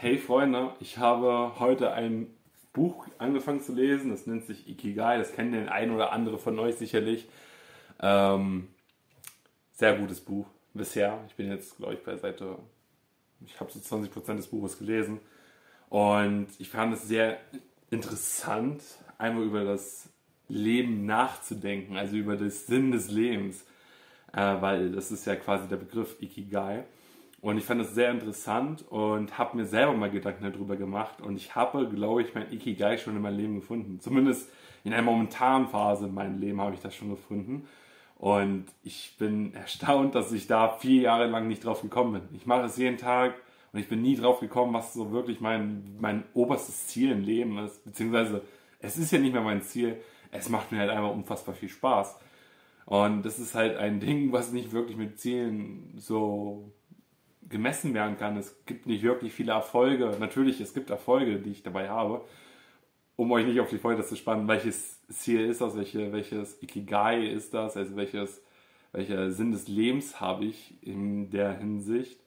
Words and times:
Hey 0.00 0.16
Freunde, 0.16 0.74
ich 0.78 0.98
habe 0.98 1.58
heute 1.58 1.90
ein 1.90 2.28
Buch 2.72 3.08
angefangen 3.18 3.60
zu 3.60 3.74
lesen, 3.74 4.10
das 4.10 4.28
nennt 4.28 4.46
sich 4.46 4.68
Ikigai, 4.68 5.18
das 5.18 5.32
kennen 5.32 5.50
den 5.50 5.68
ein 5.68 5.90
oder 5.90 6.12
andere 6.12 6.38
von 6.38 6.56
euch 6.60 6.76
sicherlich. 6.76 7.28
Ähm, 7.98 8.68
sehr 9.72 9.96
gutes 9.96 10.20
Buch 10.20 10.46
bisher. 10.72 11.18
Ich 11.26 11.34
bin 11.34 11.50
jetzt, 11.50 11.78
glaube 11.78 11.94
ich, 11.94 12.04
bei 12.04 12.16
Seite, 12.16 12.60
ich 13.44 13.58
habe 13.58 13.72
so 13.72 13.80
20% 13.80 14.36
des 14.36 14.46
Buches 14.46 14.78
gelesen 14.78 15.18
und 15.88 16.46
ich 16.60 16.68
fand 16.68 16.94
es 16.94 17.08
sehr 17.08 17.40
interessant, 17.90 18.84
einmal 19.18 19.42
über 19.42 19.64
das 19.64 20.08
Leben 20.46 21.06
nachzudenken, 21.06 21.96
also 21.96 22.14
über 22.14 22.36
das 22.36 22.68
Sinn 22.68 22.92
des 22.92 23.10
Lebens, 23.10 23.64
äh, 24.32 24.60
weil 24.60 24.92
das 24.92 25.10
ist 25.10 25.26
ja 25.26 25.34
quasi 25.34 25.66
der 25.66 25.78
Begriff 25.78 26.14
Ikigai. 26.20 26.84
Und 27.40 27.56
ich 27.56 27.64
fand 27.64 27.80
das 27.80 27.94
sehr 27.94 28.10
interessant 28.10 28.84
und 28.88 29.38
habe 29.38 29.56
mir 29.56 29.64
selber 29.64 29.92
mal 29.92 30.10
Gedanken 30.10 30.50
darüber 30.50 30.76
gemacht. 30.76 31.20
Und 31.20 31.36
ich 31.36 31.54
habe, 31.54 31.88
glaube 31.88 32.22
ich, 32.22 32.34
mein 32.34 32.52
Ikigai 32.52 32.98
schon 32.98 33.14
in 33.14 33.22
meinem 33.22 33.38
Leben 33.38 33.54
gefunden. 33.56 34.00
Zumindest 34.00 34.50
in 34.82 34.92
einer 34.92 35.02
momentanen 35.02 35.68
Phase 35.68 36.06
in 36.06 36.14
meinem 36.14 36.40
Leben 36.40 36.60
habe 36.60 36.74
ich 36.74 36.80
das 36.80 36.94
schon 36.94 37.10
gefunden. 37.10 37.68
Und 38.16 38.66
ich 38.82 39.14
bin 39.18 39.54
erstaunt, 39.54 40.16
dass 40.16 40.32
ich 40.32 40.48
da 40.48 40.68
vier 40.68 41.02
Jahre 41.02 41.26
lang 41.26 41.46
nicht 41.46 41.64
drauf 41.64 41.82
gekommen 41.82 42.14
bin. 42.14 42.22
Ich 42.36 42.46
mache 42.46 42.62
es 42.62 42.76
jeden 42.76 42.96
Tag 42.96 43.34
und 43.72 43.78
ich 43.78 43.88
bin 43.88 44.02
nie 44.02 44.16
drauf 44.16 44.40
gekommen, 44.40 44.74
was 44.74 44.92
so 44.92 45.12
wirklich 45.12 45.40
mein, 45.40 45.96
mein 46.00 46.24
oberstes 46.34 46.88
Ziel 46.88 47.12
im 47.12 47.22
Leben 47.22 47.58
ist. 47.58 47.84
Beziehungsweise, 47.84 48.42
es 48.80 48.98
ist 48.98 49.12
ja 49.12 49.18
nicht 49.20 49.32
mehr 49.32 49.42
mein 49.42 49.62
Ziel. 49.62 49.96
Es 50.32 50.48
macht 50.48 50.72
mir 50.72 50.80
halt 50.80 50.90
einfach 50.90 51.12
unfassbar 51.12 51.54
viel 51.54 51.68
Spaß. 51.68 52.18
Und 52.86 53.24
das 53.24 53.38
ist 53.38 53.54
halt 53.54 53.76
ein 53.76 54.00
Ding, 54.00 54.32
was 54.32 54.50
nicht 54.50 54.72
wirklich 54.72 54.96
mit 54.96 55.20
Zielen 55.20 55.92
so 55.98 56.72
gemessen 57.48 57.94
werden 57.94 58.18
kann. 58.18 58.36
Es 58.36 58.64
gibt 58.66 58.86
nicht 58.86 59.02
wirklich 59.02 59.32
viele 59.32 59.52
Erfolge. 59.52 60.16
Natürlich, 60.20 60.60
es 60.60 60.74
gibt 60.74 60.90
Erfolge, 60.90 61.38
die 61.38 61.50
ich 61.50 61.62
dabei 61.62 61.88
habe. 61.88 62.24
Um 63.16 63.32
euch 63.32 63.46
nicht 63.46 63.60
auf 63.60 63.70
die 63.70 63.78
Folge 63.78 64.04
zu 64.04 64.16
spannen, 64.16 64.46
welches 64.46 65.04
Ziel 65.08 65.40
ist 65.40 65.60
das, 65.60 65.76
welche, 65.76 66.12
welches 66.12 66.62
Ikigai 66.62 67.26
ist 67.26 67.52
das, 67.52 67.76
also 67.76 67.96
welches, 67.96 68.42
welcher 68.92 69.32
Sinn 69.32 69.50
des 69.50 69.66
Lebens 69.66 70.20
habe 70.20 70.44
ich 70.44 70.74
in 70.82 71.30
der 71.30 71.58
Hinsicht. 71.58 72.20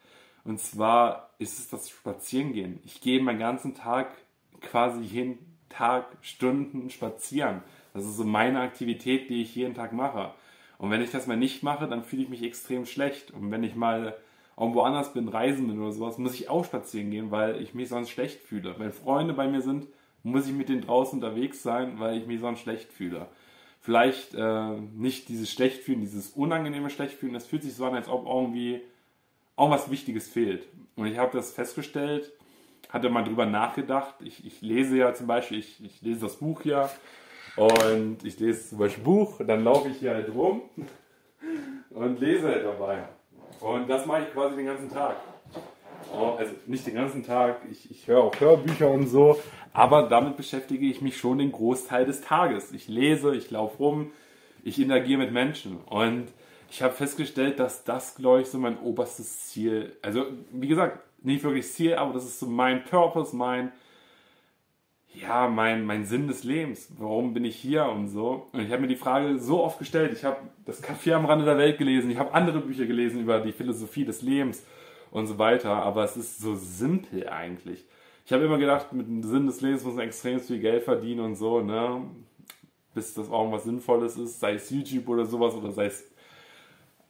Und 0.43 0.59
zwar 0.59 1.29
ist 1.37 1.59
es 1.59 1.69
das 1.69 1.89
Spazierengehen. 1.89 2.79
Ich 2.83 2.99
gehe 2.99 3.21
meinen 3.21 3.39
ganzen 3.39 3.73
Tag 3.75 4.11
quasi 4.59 5.01
jeden 5.01 5.37
Tag 5.69 6.17
Stunden 6.21 6.89
spazieren. 6.89 7.61
Das 7.93 8.05
ist 8.05 8.17
so 8.17 8.25
meine 8.25 8.59
Aktivität, 8.59 9.29
die 9.29 9.41
ich 9.41 9.55
jeden 9.55 9.75
Tag 9.75 9.93
mache. 9.93 10.33
Und 10.77 10.89
wenn 10.89 11.01
ich 11.01 11.11
das 11.11 11.27
mal 11.27 11.37
nicht 11.37 11.63
mache, 11.63 11.87
dann 11.87 12.03
fühle 12.03 12.23
ich 12.23 12.29
mich 12.29 12.43
extrem 12.43 12.85
schlecht. 12.85 13.31
Und 13.31 13.51
wenn 13.51 13.63
ich 13.63 13.75
mal 13.75 14.15
irgendwo 14.61 14.81
anders 14.81 15.11
bin, 15.11 15.27
reisen 15.27 15.67
bin 15.67 15.81
oder 15.81 15.91
sowas, 15.91 16.19
muss 16.19 16.35
ich 16.35 16.47
auch 16.47 16.63
spazieren 16.63 17.09
gehen, 17.09 17.31
weil 17.31 17.59
ich 17.59 17.73
mich 17.73 17.89
sonst 17.89 18.11
schlecht 18.11 18.41
fühle. 18.41 18.75
Wenn 18.77 18.91
Freunde 18.91 19.33
bei 19.33 19.47
mir 19.47 19.61
sind, 19.61 19.87
muss 20.21 20.47
ich 20.47 20.53
mit 20.53 20.69
denen 20.69 20.81
draußen 20.81 21.17
unterwegs 21.17 21.63
sein, 21.63 21.99
weil 21.99 22.15
ich 22.19 22.27
mich 22.27 22.39
sonst 22.39 22.59
schlecht 22.59 22.93
fühle. 22.93 23.25
Vielleicht 23.79 24.35
äh, 24.35 24.79
nicht 24.95 25.29
dieses 25.29 25.51
Schlechtfühlen, 25.51 26.01
dieses 26.01 26.29
unangenehme 26.29 26.91
Schlechtfühlen, 26.91 27.33
das 27.33 27.47
fühlt 27.47 27.63
sich 27.63 27.73
so 27.73 27.85
an, 27.85 27.95
als 27.95 28.07
ob 28.07 28.27
irgendwie 28.27 28.81
irgendwas 29.57 29.89
Wichtiges 29.89 30.29
fehlt. 30.29 30.67
Und 30.95 31.07
ich 31.07 31.17
habe 31.17 31.35
das 31.35 31.51
festgestellt, 31.51 32.31
hatte 32.89 33.09
mal 33.09 33.23
drüber 33.23 33.47
nachgedacht. 33.47 34.13
Ich, 34.23 34.45
ich 34.45 34.61
lese 34.61 34.95
ja 34.95 35.15
zum 35.15 35.25
Beispiel, 35.25 35.57
ich, 35.57 35.83
ich 35.83 36.03
lese 36.03 36.19
das 36.19 36.35
Buch 36.35 36.63
ja 36.65 36.91
und 37.55 38.23
ich 38.23 38.39
lese 38.39 38.69
zum 38.69 38.77
Beispiel 38.77 39.03
Buch, 39.03 39.41
dann 39.43 39.63
laufe 39.63 39.89
ich 39.89 39.97
hier 39.97 40.13
halt 40.13 40.31
rum 40.31 40.61
und 41.89 42.19
lese 42.19 42.47
halt 42.47 42.63
dabei. 42.63 43.07
Und 43.61 43.87
das 43.87 44.05
mache 44.05 44.23
ich 44.23 44.33
quasi 44.33 44.55
den 44.55 44.65
ganzen 44.65 44.91
Tag. 44.91 45.17
Oh, 46.13 46.35
also 46.37 46.51
nicht 46.65 46.85
den 46.87 46.95
ganzen 46.95 47.23
Tag, 47.23 47.61
ich, 47.69 47.89
ich 47.89 48.07
höre 48.07 48.23
auch 48.23 48.39
Hörbücher 48.39 48.89
und 48.89 49.07
so, 49.07 49.39
aber 49.71 50.09
damit 50.09 50.35
beschäftige 50.35 50.87
ich 50.87 51.01
mich 51.01 51.17
schon 51.17 51.37
den 51.37 51.51
Großteil 51.51 52.05
des 52.05 52.21
Tages. 52.21 52.71
Ich 52.71 52.87
lese, 52.87 53.35
ich 53.35 53.51
laufe 53.51 53.77
rum, 53.77 54.11
ich 54.63 54.79
interagiere 54.79 55.19
mit 55.19 55.31
Menschen 55.31 55.77
und 55.85 56.27
ich 56.69 56.81
habe 56.81 56.93
festgestellt, 56.93 57.59
dass 57.59 57.83
das, 57.83 58.15
glaube 58.15 58.41
ich, 58.41 58.47
so 58.47 58.57
mein 58.57 58.79
oberstes 58.79 59.47
Ziel, 59.47 59.95
also 60.01 60.25
wie 60.51 60.67
gesagt, 60.67 60.99
nicht 61.23 61.43
wirklich 61.43 61.71
Ziel, 61.71 61.95
aber 61.95 62.13
das 62.13 62.25
ist 62.25 62.39
so 62.39 62.47
mein 62.47 62.83
Purpose, 62.83 63.35
mein, 63.35 63.71
ja, 65.13 65.47
mein, 65.47 65.85
mein 65.85 66.05
Sinn 66.05 66.27
des 66.27 66.43
Lebens. 66.43 66.89
Warum 66.97 67.33
bin 67.33 67.45
ich 67.45 67.55
hier 67.55 67.85
und 67.85 68.07
so? 68.07 68.47
Und 68.53 68.61
ich 68.61 68.71
habe 68.71 68.81
mir 68.81 68.87
die 68.87 68.95
Frage 68.95 69.37
so 69.39 69.63
oft 69.63 69.79
gestellt. 69.79 70.13
Ich 70.13 70.23
habe 70.23 70.37
das 70.65 70.83
Café 70.83 71.13
am 71.13 71.25
Rande 71.25 71.45
der 71.45 71.57
Welt 71.57 71.77
gelesen, 71.77 72.09
ich 72.11 72.17
habe 72.17 72.33
andere 72.33 72.59
Bücher 72.59 72.85
gelesen 72.85 73.21
über 73.21 73.39
die 73.39 73.51
Philosophie 73.51 74.05
des 74.05 74.21
Lebens 74.21 74.63
und 75.11 75.27
so 75.27 75.37
weiter. 75.37 75.71
Aber 75.71 76.03
es 76.03 76.15
ist 76.15 76.39
so 76.39 76.55
simpel 76.55 77.27
eigentlich. 77.27 77.85
Ich 78.25 78.31
habe 78.31 78.45
immer 78.45 78.57
gedacht, 78.57 78.93
mit 78.93 79.07
dem 79.07 79.23
Sinn 79.23 79.47
des 79.47 79.61
Lebens 79.61 79.83
muss 79.83 79.95
man 79.95 80.05
extrem 80.05 80.39
viel 80.39 80.59
Geld 80.59 80.83
verdienen 80.83 81.21
und 81.21 81.35
so, 81.35 81.61
ne? 81.61 82.01
Bis 82.93 83.13
das 83.13 83.29
auch 83.29 83.51
was 83.51 83.63
Sinnvolles 83.63 84.17
ist, 84.17 84.39
sei 84.39 84.53
es 84.53 84.69
YouTube 84.69 85.07
oder 85.09 85.25
sowas 85.25 85.53
oder 85.55 85.71
sei 85.71 85.85
es 85.85 86.05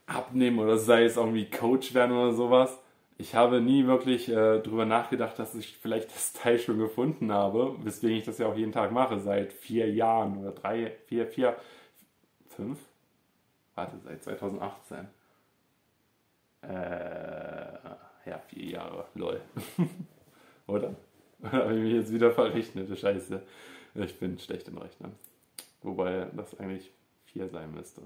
abnehmen 0.05 0.59
oder 0.59 0.77
sei 0.77 1.05
es 1.05 1.17
irgendwie 1.17 1.49
Coach 1.49 1.93
werden 1.93 2.11
oder 2.11 2.33
sowas 2.33 2.77
ich 3.21 3.35
habe 3.35 3.61
nie 3.61 3.85
wirklich 3.85 4.29
äh, 4.29 4.59
darüber 4.59 4.85
nachgedacht, 4.85 5.37
dass 5.39 5.55
ich 5.55 5.77
vielleicht 5.77 6.13
das 6.13 6.33
Teil 6.41 6.59
schon 6.59 6.79
gefunden 6.79 7.31
habe, 7.31 7.75
weswegen 7.83 8.17
ich 8.17 8.25
das 8.25 8.39
ja 8.39 8.47
auch 8.47 8.55
jeden 8.55 8.71
Tag 8.71 8.91
mache, 8.91 9.19
seit 9.19 9.53
vier 9.53 9.91
Jahren 9.91 10.37
oder 10.37 10.51
drei, 10.51 10.97
vier, 11.05 11.27
vier, 11.27 11.55
fünf? 12.49 12.79
Warte, 13.75 13.97
seit 14.03 14.23
2018. 14.23 15.07
Äh, 16.63 16.69
ja, 18.25 18.39
vier 18.47 18.65
Jahre, 18.65 19.05
lol. 19.15 19.41
oder? 20.67 20.95
habe 21.51 21.75
ich 21.75 21.81
mich 21.81 21.93
jetzt 21.93 22.13
wieder 22.13 22.31
verrechnet, 22.31 22.97
scheiße. 22.97 23.41
Ich 23.95 24.19
bin 24.19 24.37
schlecht 24.39 24.67
im 24.67 24.77
Rechnen. 24.77 25.13
Wobei 25.81 26.27
das 26.35 26.59
eigentlich 26.59 26.91
vier 27.25 27.49
sein 27.49 27.73
müsste. 27.73 28.01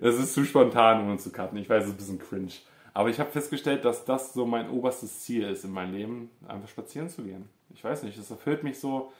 Es 0.00 0.18
ist 0.18 0.34
zu 0.34 0.44
spontan, 0.44 1.08
um 1.08 1.18
zu 1.18 1.30
cutten. 1.30 1.58
Ich 1.58 1.68
weiß, 1.68 1.84
es 1.84 1.90
ist 1.90 1.94
ein 1.94 1.98
bisschen 1.98 2.18
cringe. 2.18 2.52
Aber 2.96 3.10
ich 3.10 3.20
habe 3.20 3.30
festgestellt, 3.30 3.84
dass 3.84 4.06
das 4.06 4.32
so 4.32 4.46
mein 4.46 4.70
oberstes 4.70 5.20
Ziel 5.20 5.42
ist 5.42 5.66
in 5.66 5.70
meinem 5.70 5.92
Leben, 5.92 6.30
einfach 6.48 6.70
spazieren 6.70 7.10
zu 7.10 7.24
gehen. 7.24 7.46
Ich 7.74 7.84
weiß 7.84 8.04
nicht, 8.04 8.16
es 8.16 8.30
erfüllt 8.30 8.62
mich 8.62 8.80
so. 8.80 9.12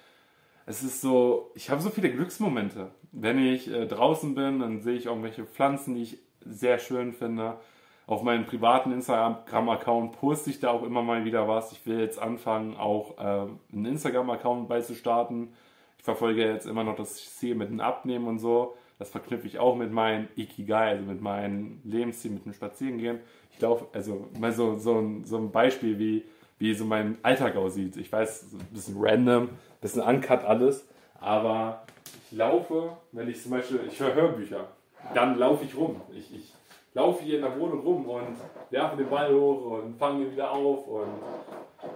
Es 0.65 0.83
ist 0.83 1.03
so, 1.03 1.51
ich 1.55 1.69
habe 1.69 1.83
so 1.83 1.91
viele 1.91 2.11
Glücksmomente. 2.11 2.89
Wenn 3.13 3.39
ich 3.39 3.71
äh, 3.71 3.85
draußen 3.85 4.35
bin, 4.35 4.61
dann 4.61 4.81
sehe 4.81 4.95
ich 4.95 5.05
irgendwelche 5.05 5.45
Pflanzen, 5.45 5.95
die 5.95 6.05
ich 6.05 6.19
sehr 6.41 6.79
schön 6.79 7.13
finde. 7.13 7.59
Auf 8.07 8.23
meinem 8.23 8.47
privaten 8.47 8.93
Instagram-Account 8.93 10.13
poste 10.13 10.49
ich 10.49 10.59
da 10.59 10.71
auch 10.71 10.83
immer 10.83 11.03
mal 11.03 11.27
wieder 11.27 11.47
was. 11.47 11.71
Ich 11.73 11.85
will 11.85 12.01
jetzt 12.01 12.19
anfangen, 12.19 12.79
auch 12.79 13.19
äh, 13.19 13.47
einen 13.75 13.85
Instagram-Account 13.85 14.71
beizustarten. 14.71 15.53
Ich 15.99 16.05
verfolge 16.05 16.51
jetzt 16.51 16.67
immer 16.67 16.83
noch 16.83 16.97
das 16.97 17.37
Ziel 17.37 17.55
mit 17.55 17.69
dem 17.69 17.81
Abnehmen 17.81 18.27
und 18.27 18.39
so. 18.39 18.75
Das 18.99 19.11
verknüpfe 19.11 19.47
ich 19.47 19.59
auch 19.59 19.77
mit 19.77 19.93
meinem 19.93 20.29
Ikigai, 20.37 20.89
also 20.91 21.05
mit 21.05 21.21
meinem 21.21 21.81
Lebensziel, 21.85 22.31
mit 22.31 22.47
dem 22.47 22.55
Spazierengehen 22.55 23.21
ich 23.57 23.63
laufe, 23.63 23.87
also 23.93 24.27
mal 24.39 24.53
so, 24.53 24.77
so, 24.77 24.99
ein, 24.99 25.25
so 25.25 25.39
ein 25.39 25.51
Beispiel, 25.51 25.99
wie, 25.99 26.25
wie 26.59 26.75
so 26.75 26.85
mein 26.85 27.17
Alltag 27.23 27.57
aussieht. 27.57 27.97
Ich 27.97 28.13
weiß, 28.13 28.53
ein 28.53 28.75
bisschen 28.75 28.97
random, 28.99 29.45
ein 29.45 29.59
bisschen 29.81 30.03
uncut 30.03 30.45
alles, 30.45 30.87
aber 31.19 31.85
ich 32.31 32.37
laufe, 32.37 32.97
wenn 33.13 33.29
ich 33.31 33.43
zum 33.43 33.53
Beispiel, 33.53 33.81
ich 33.89 33.99
höre 33.99 34.15
Hörbücher, 34.15 34.69
dann 35.15 35.39
laufe 35.39 35.65
ich 35.65 35.75
rum. 35.75 36.01
Ich, 36.13 36.35
ich 36.35 36.53
laufe 36.93 37.25
hier 37.25 37.37
in 37.37 37.43
der 37.43 37.59
Wohnung 37.59 37.81
rum 37.81 38.07
und 38.07 38.37
werfe 38.71 38.97
den 38.97 39.09
Ball 39.09 39.35
hoch 39.35 39.81
und 39.81 39.97
fange 39.97 40.25
ihn 40.25 40.33
wieder 40.33 40.51
auf 40.51 40.87
und 40.87 41.09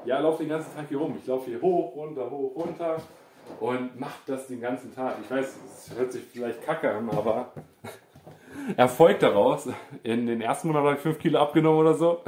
ja, 0.06 0.18
laufe 0.18 0.42
den 0.42 0.48
ganzen 0.48 0.74
Tag 0.74 0.88
hier 0.88 0.98
rum. 0.98 1.14
Ich 1.20 1.26
laufe 1.26 1.50
hier 1.50 1.60
hoch, 1.60 1.94
runter, 1.94 2.30
hoch, 2.30 2.56
runter 2.56 2.96
und 3.58 3.98
mache 3.98 4.20
das 4.26 4.46
den 4.46 4.60
ganzen 4.60 4.94
Tag. 4.94 5.16
Ich 5.22 5.30
weiß, 5.30 5.58
es 5.76 5.96
hört 5.96 6.12
sich 6.12 6.22
vielleicht 6.32 6.62
kacke 6.62 6.90
an, 6.90 7.10
aber 7.10 7.52
Erfolg 8.76 9.18
daraus. 9.20 9.68
In 10.02 10.26
den 10.26 10.40
ersten 10.40 10.68
Monaten 10.68 10.86
habe 10.86 10.96
ich 10.96 11.02
5 11.02 11.18
Kilo 11.18 11.38
abgenommen 11.40 11.80
oder 11.80 11.94
so. 11.94 12.22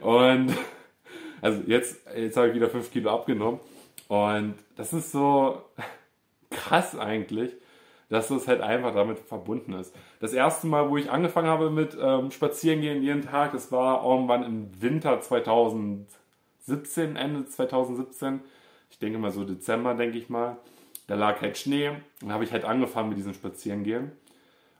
Und 0.00 0.52
also 1.40 1.62
jetzt, 1.66 2.06
jetzt 2.16 2.36
habe 2.36 2.48
ich 2.48 2.54
wieder 2.54 2.70
5 2.70 2.90
Kilo 2.90 3.10
abgenommen. 3.10 3.60
Und 4.08 4.54
das 4.76 4.92
ist 4.92 5.12
so 5.12 5.62
krass 6.50 6.96
eigentlich, 6.98 7.52
dass 8.08 8.28
das 8.28 8.48
halt 8.48 8.60
einfach 8.60 8.94
damit 8.94 9.18
verbunden 9.18 9.72
ist. 9.74 9.94
Das 10.20 10.32
erste 10.32 10.66
Mal, 10.66 10.88
wo 10.90 10.96
ich 10.96 11.10
angefangen 11.10 11.48
habe 11.48 11.70
mit 11.70 11.96
ähm, 12.00 12.30
Spazierengehen 12.30 13.02
jeden 13.02 13.22
Tag, 13.22 13.52
das 13.52 13.72
war 13.72 14.04
irgendwann 14.04 14.44
im 14.44 14.70
Winter 14.80 15.20
2017, 15.20 17.16
Ende 17.16 17.46
2017. 17.46 18.40
Ich 18.94 19.00
denke 19.00 19.18
mal 19.18 19.32
so 19.32 19.42
Dezember, 19.42 19.94
denke 19.94 20.18
ich 20.18 20.28
mal. 20.28 20.56
Da 21.08 21.16
lag 21.16 21.40
halt 21.40 21.58
Schnee. 21.58 21.90
Dann 22.20 22.30
habe 22.30 22.44
ich 22.44 22.52
halt 22.52 22.64
angefangen 22.64 23.08
mit 23.08 23.18
diesem 23.18 23.34
Spazierengehen. 23.34 24.12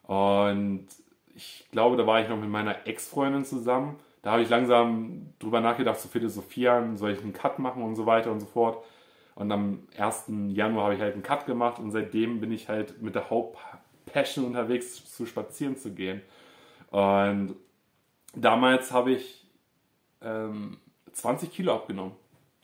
Und 0.04 0.86
ich 1.34 1.66
glaube, 1.72 1.96
da 1.96 2.06
war 2.06 2.20
ich 2.20 2.28
noch 2.28 2.38
mit 2.38 2.48
meiner 2.48 2.86
Ex-Freundin 2.86 3.44
zusammen. 3.44 3.96
Da 4.22 4.30
habe 4.30 4.42
ich 4.42 4.48
langsam 4.48 5.34
drüber 5.40 5.60
nachgedacht, 5.60 5.98
zu 5.98 6.06
philosophieren, 6.06 6.96
soll 6.96 7.10
ich 7.10 7.22
einen 7.22 7.32
Cut 7.32 7.58
machen 7.58 7.82
und 7.82 7.96
so 7.96 8.06
weiter 8.06 8.30
und 8.30 8.38
so 8.38 8.46
fort. 8.46 8.84
Und 9.34 9.50
am 9.50 9.88
1. 9.98 10.26
Januar 10.50 10.84
habe 10.84 10.94
ich 10.94 11.00
halt 11.00 11.14
einen 11.14 11.24
Cut 11.24 11.44
gemacht 11.46 11.80
und 11.80 11.90
seitdem 11.90 12.38
bin 12.38 12.52
ich 12.52 12.68
halt 12.68 13.02
mit 13.02 13.16
der 13.16 13.30
Hauptpassion 13.30 14.44
unterwegs, 14.44 15.12
zu 15.12 15.26
spazieren 15.26 15.76
zu 15.76 15.92
gehen. 15.92 16.22
Und 16.92 17.56
damals 18.32 18.92
habe 18.92 19.10
ich 19.10 19.44
ähm, 20.22 20.78
20 21.12 21.50
Kilo 21.50 21.74
abgenommen. 21.74 22.12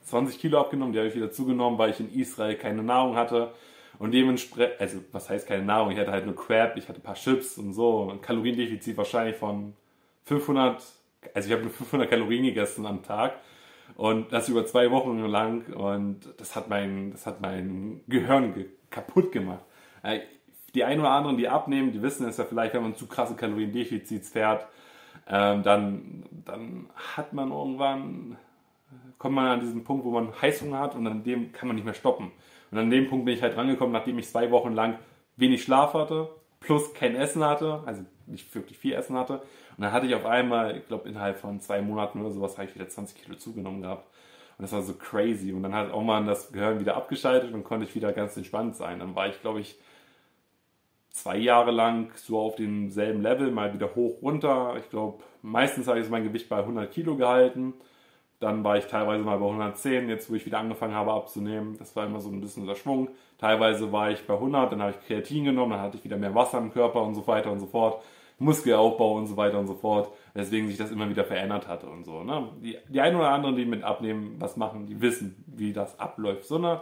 20 0.02 0.38
Kilo 0.38 0.60
abgenommen, 0.60 0.92
die 0.92 0.98
habe 0.98 1.08
ich 1.08 1.14
wieder 1.14 1.30
zugenommen, 1.30 1.78
weil 1.78 1.90
ich 1.90 2.00
in 2.00 2.12
Israel 2.12 2.56
keine 2.56 2.82
Nahrung 2.82 3.16
hatte. 3.16 3.52
Und 3.98 4.12
dementsprechend, 4.12 4.80
also 4.80 4.98
was 5.12 5.28
heißt 5.28 5.46
keine 5.46 5.64
Nahrung? 5.64 5.90
Ich 5.90 5.98
hatte 5.98 6.10
halt 6.10 6.24
nur 6.24 6.34
Crab, 6.34 6.76
ich 6.76 6.88
hatte 6.88 7.00
ein 7.00 7.02
paar 7.02 7.14
Chips 7.14 7.58
und 7.58 7.72
so. 7.72 8.10
Ein 8.10 8.20
Kaloriendefizit 8.20 8.96
wahrscheinlich 8.96 9.36
von 9.36 9.74
500, 10.24 10.82
also 11.34 11.48
ich 11.48 11.52
habe 11.52 11.64
nur 11.64 11.72
500 11.72 12.08
Kalorien 12.08 12.44
gegessen 12.44 12.86
am 12.86 13.02
Tag. 13.02 13.34
Und 13.96 14.32
das 14.32 14.48
über 14.48 14.64
zwei 14.64 14.90
Wochen 14.90 15.18
lang. 15.26 15.72
Und 15.74 16.20
das 16.38 16.56
hat 16.56 16.68
mein, 16.68 17.12
das 17.12 17.26
hat 17.26 17.40
mein 17.40 18.00
Gehirn 18.08 18.54
ge 18.54 18.66
kaputt 18.90 19.30
gemacht. 19.30 19.64
Äh, 20.02 20.20
die 20.74 20.84
einen 20.84 21.00
oder 21.00 21.10
anderen, 21.10 21.36
die 21.36 21.48
abnehmen, 21.48 21.92
die 21.92 22.02
wissen 22.02 22.26
es 22.26 22.36
ja 22.36 22.44
vielleicht, 22.44 22.74
wenn 22.74 22.82
man 22.82 22.94
zu 22.94 23.06
krasse 23.06 23.34
Kaloriendefizits 23.34 24.30
fährt, 24.30 24.66
ähm, 25.28 25.62
dann, 25.62 26.24
dann 26.44 26.90
hat 27.16 27.32
man 27.32 27.50
irgendwann, 27.50 28.36
kommt 29.18 29.34
man 29.34 29.46
an 29.46 29.60
diesen 29.60 29.84
Punkt, 29.84 30.04
wo 30.04 30.10
man 30.10 30.32
Heißhunger 30.40 30.78
hat 30.78 30.94
und 30.94 31.06
an 31.06 31.22
dem 31.22 31.52
kann 31.52 31.68
man 31.68 31.76
nicht 31.76 31.84
mehr 31.84 31.94
stoppen. 31.94 32.32
Und 32.70 32.78
an 32.78 32.90
dem 32.90 33.08
Punkt 33.08 33.24
bin 33.24 33.34
ich 33.34 33.42
halt 33.42 33.56
rangekommen, 33.56 33.92
nachdem 33.92 34.18
ich 34.18 34.28
zwei 34.28 34.50
Wochen 34.50 34.72
lang 34.72 34.98
wenig 35.36 35.62
Schlaf 35.62 35.94
hatte, 35.94 36.28
plus 36.60 36.94
kein 36.94 37.16
Essen 37.16 37.44
hatte, 37.44 37.82
also 37.86 38.04
nicht 38.26 38.54
wirklich 38.54 38.78
viel 38.78 38.94
Essen 38.94 39.16
hatte. 39.16 39.34
Und 39.76 39.84
dann 39.84 39.92
hatte 39.92 40.06
ich 40.06 40.14
auf 40.14 40.26
einmal, 40.26 40.76
ich 40.76 40.86
glaube 40.86 41.08
innerhalb 41.08 41.38
von 41.38 41.60
zwei 41.60 41.80
Monaten 41.80 42.20
oder 42.20 42.30
sowas, 42.30 42.58
habe 42.58 42.68
ich 42.68 42.74
wieder 42.74 42.88
20 42.88 43.22
Kilo 43.22 43.36
zugenommen 43.36 43.82
gehabt. 43.82 44.08
Und 44.58 44.62
das 44.62 44.72
war 44.72 44.82
so 44.82 44.94
crazy. 44.94 45.52
Und 45.52 45.62
dann 45.62 45.74
hat 45.74 45.90
auch 45.90 46.02
mal 46.02 46.24
das 46.24 46.52
Gehirn 46.52 46.80
wieder 46.80 46.96
abgeschaltet 46.96 47.52
und 47.54 47.64
konnte 47.64 47.86
ich 47.86 47.94
wieder 47.94 48.12
ganz 48.12 48.36
entspannt 48.36 48.76
sein. 48.76 48.98
Dann 48.98 49.14
war 49.14 49.28
ich, 49.28 49.40
glaube 49.40 49.60
ich, 49.60 49.78
zwei 51.10 51.36
Jahre 51.38 51.70
lang 51.70 52.12
so 52.14 52.38
auf 52.38 52.56
demselben 52.56 53.22
Level, 53.22 53.50
mal 53.50 53.72
wieder 53.72 53.94
hoch, 53.94 54.22
runter. 54.22 54.76
Ich 54.78 54.90
glaube, 54.90 55.22
meistens 55.42 55.88
habe 55.88 55.98
ich 56.00 56.08
mein 56.08 56.24
Gewicht 56.24 56.48
bei 56.48 56.58
100 56.58 56.92
Kilo 56.92 57.16
gehalten. 57.16 57.74
Dann 58.40 58.64
war 58.64 58.78
ich 58.78 58.86
teilweise 58.86 59.22
mal 59.22 59.38
bei 59.38 59.46
110, 59.46 60.08
jetzt 60.08 60.30
wo 60.30 60.34
ich 60.34 60.46
wieder 60.46 60.58
angefangen 60.58 60.94
habe 60.94 61.12
abzunehmen. 61.12 61.76
Das 61.78 61.94
war 61.94 62.06
immer 62.06 62.20
so 62.20 62.30
ein 62.30 62.40
bisschen 62.40 62.66
der 62.66 62.74
Schwung. 62.74 63.08
Teilweise 63.38 63.92
war 63.92 64.10
ich 64.10 64.26
bei 64.26 64.34
100, 64.34 64.72
dann 64.72 64.82
habe 64.82 64.92
ich 64.92 65.06
Kreatin 65.06 65.44
genommen, 65.44 65.72
dann 65.72 65.82
hatte 65.82 65.98
ich 65.98 66.04
wieder 66.04 66.16
mehr 66.16 66.34
Wasser 66.34 66.58
im 66.58 66.72
Körper 66.72 67.02
und 67.02 67.14
so 67.14 67.26
weiter 67.26 67.52
und 67.52 67.60
so 67.60 67.66
fort. 67.66 68.02
Muskelaufbau 68.38 69.16
und 69.16 69.26
so 69.26 69.36
weiter 69.36 69.58
und 69.58 69.66
so 69.66 69.74
fort. 69.74 70.10
Weswegen 70.32 70.68
sich 70.68 70.78
das 70.78 70.90
immer 70.90 71.10
wieder 71.10 71.24
verändert 71.24 71.68
hatte 71.68 71.86
und 71.86 72.04
so. 72.04 72.24
Ne? 72.24 72.48
Die, 72.62 72.78
die 72.88 73.00
einen 73.00 73.16
oder 73.16 73.30
anderen, 73.30 73.56
die 73.56 73.66
mit 73.66 73.84
Abnehmen 73.84 74.36
was 74.38 74.56
machen, 74.56 74.86
die 74.86 75.00
wissen, 75.02 75.44
wie 75.46 75.74
das 75.74 76.00
abläuft. 76.00 76.46
So 76.46 76.56
eine 76.56 76.80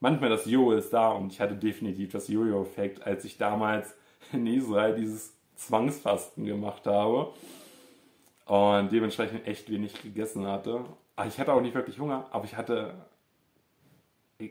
manchmal 0.00 0.30
das 0.30 0.46
Jojo 0.46 0.72
ist 0.72 0.92
da 0.92 1.10
und 1.10 1.32
ich 1.32 1.40
hatte 1.40 1.56
definitiv 1.56 2.12
das 2.12 2.28
Jojo-Effekt, 2.28 3.04
als 3.06 3.24
ich 3.24 3.36
damals 3.36 3.96
in 4.32 4.46
Israel 4.46 4.94
dieses 4.94 5.34
Zwangsfasten 5.56 6.44
gemacht 6.44 6.86
habe 6.86 7.32
und 8.48 8.90
dementsprechend 8.90 9.46
echt 9.46 9.70
wenig 9.70 10.02
gegessen 10.02 10.46
hatte. 10.46 10.84
Aber 11.16 11.28
ich 11.28 11.38
hatte 11.38 11.52
auch 11.52 11.60
nicht 11.60 11.74
wirklich 11.74 12.00
Hunger, 12.00 12.26
aber 12.30 12.44
ich 12.44 12.56
hatte. 12.56 12.94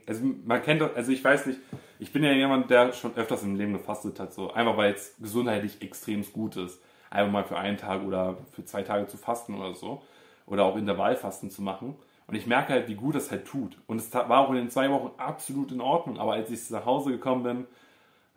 Also 0.05 0.25
man 0.45 0.61
kennt 0.61 0.81
also 0.81 1.11
ich 1.11 1.23
weiß 1.23 1.45
nicht, 1.45 1.59
ich 1.99 2.11
bin 2.11 2.23
ja 2.23 2.31
jemand, 2.33 2.69
der 2.69 2.91
schon 2.91 3.15
öfters 3.15 3.44
im 3.44 3.55
Leben 3.55 3.73
gefastet 3.73 4.19
hat, 4.19 4.33
so 4.33 4.51
einfach 4.51 4.75
weil 4.75 4.94
es 4.94 5.15
gesundheitlich 5.17 5.81
extrem 5.81 6.23
gut 6.33 6.57
ist, 6.57 6.81
einfach 7.09 7.31
mal 7.31 7.44
für 7.45 7.57
einen 7.57 7.77
Tag 7.77 8.03
oder 8.03 8.38
für 8.51 8.65
zwei 8.65 8.83
Tage 8.83 9.07
zu 9.07 9.17
fasten 9.17 9.55
oder 9.55 9.73
so 9.73 10.01
oder 10.45 10.65
auch 10.65 10.75
Intervallfasten 10.75 11.51
zu 11.51 11.61
machen. 11.61 11.95
Und 12.27 12.35
ich 12.35 12.47
merke 12.47 12.73
halt, 12.73 12.89
wie 12.89 12.95
gut 12.95 13.15
das 13.15 13.31
halt 13.31 13.45
tut. 13.45 13.77
Und 13.88 13.97
es 13.97 14.13
war 14.13 14.39
auch 14.39 14.49
in 14.49 14.57
den 14.57 14.69
zwei 14.69 14.89
Wochen 14.89 15.11
absolut 15.17 15.71
in 15.71 15.79
Ordnung. 15.79 16.19
Aber 16.19 16.33
als 16.33 16.49
ich 16.49 16.69
nach 16.69 16.85
Hause 16.85 17.11
gekommen 17.11 17.44
bin, 17.44 17.67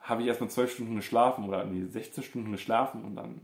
habe 0.00 0.22
ich 0.22 0.28
erstmal 0.28 0.50
zwölf 0.50 0.72
Stunden 0.72 0.96
geschlafen 0.96 1.44
oder 1.48 1.64
nee, 1.64 1.84
16 1.86 2.22
Stunden 2.22 2.52
geschlafen 2.52 3.04
und 3.04 3.16
dann, 3.16 3.40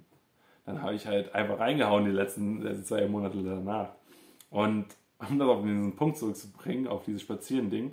dann 0.66 0.82
habe 0.82 0.94
ich 0.94 1.06
halt 1.06 1.34
einfach 1.34 1.58
reingehauen 1.58 2.04
die 2.04 2.10
letzten, 2.10 2.60
letzten 2.60 2.84
zwei 2.84 3.06
Monate 3.06 3.42
danach. 3.42 3.90
Und 4.50 4.86
um 5.28 5.38
das 5.38 5.48
auf 5.48 5.62
diesen 5.62 5.96
Punkt 5.96 6.18
zurückzubringen, 6.18 6.86
auf 6.86 7.04
dieses 7.04 7.22
Spazieren-Ding, 7.22 7.92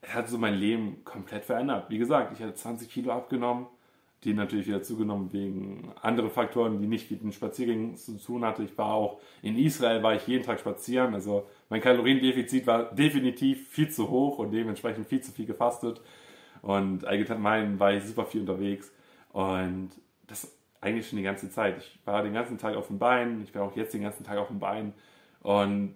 es 0.00 0.14
hat 0.14 0.28
so 0.28 0.38
mein 0.38 0.54
Leben 0.54 1.04
komplett 1.04 1.44
verändert. 1.44 1.90
Wie 1.90 1.98
gesagt, 1.98 2.32
ich 2.32 2.42
hatte 2.42 2.54
20 2.54 2.88
Kilo 2.88 3.12
abgenommen 3.12 3.66
die 4.26 4.34
natürlich 4.34 4.66
wieder 4.66 4.82
zugenommen 4.82 5.32
wegen 5.32 5.92
anderen 6.02 6.30
Faktoren, 6.30 6.80
die 6.80 6.86
nicht 6.88 7.10
mit 7.10 7.22
den 7.22 7.32
Spaziergängen 7.32 7.96
zu 7.96 8.18
tun 8.18 8.44
hatte. 8.44 8.64
Ich 8.64 8.76
war 8.76 8.92
auch 8.92 9.20
in 9.40 9.56
Israel, 9.56 10.02
war 10.02 10.14
ich 10.14 10.26
jeden 10.26 10.44
Tag 10.44 10.58
spazieren, 10.58 11.14
also 11.14 11.46
mein 11.68 11.80
Kaloriendefizit 11.80 12.66
war 12.66 12.92
definitiv 12.92 13.68
viel 13.68 13.88
zu 13.88 14.08
hoch 14.10 14.38
und 14.38 14.50
dementsprechend 14.50 15.06
viel 15.06 15.20
zu 15.20 15.32
viel 15.32 15.46
gefastet 15.46 16.00
und 16.62 17.04
allgemein 17.04 17.78
war 17.78 17.92
ich 17.92 18.04
super 18.04 18.24
viel 18.24 18.40
unterwegs 18.40 18.92
und 19.32 19.90
das 20.26 20.55
eigentlich 20.80 21.08
schon 21.08 21.18
die 21.18 21.24
ganze 21.24 21.50
Zeit. 21.50 21.78
Ich 21.78 21.98
war 22.04 22.22
den 22.22 22.34
ganzen 22.34 22.58
Tag 22.58 22.76
auf 22.76 22.88
dem 22.88 22.98
Bein, 22.98 23.40
ich 23.42 23.52
bin 23.52 23.62
auch 23.62 23.76
jetzt 23.76 23.94
den 23.94 24.02
ganzen 24.02 24.24
Tag 24.24 24.38
auf 24.38 24.48
dem 24.48 24.58
Bein 24.58 24.92
und 25.40 25.94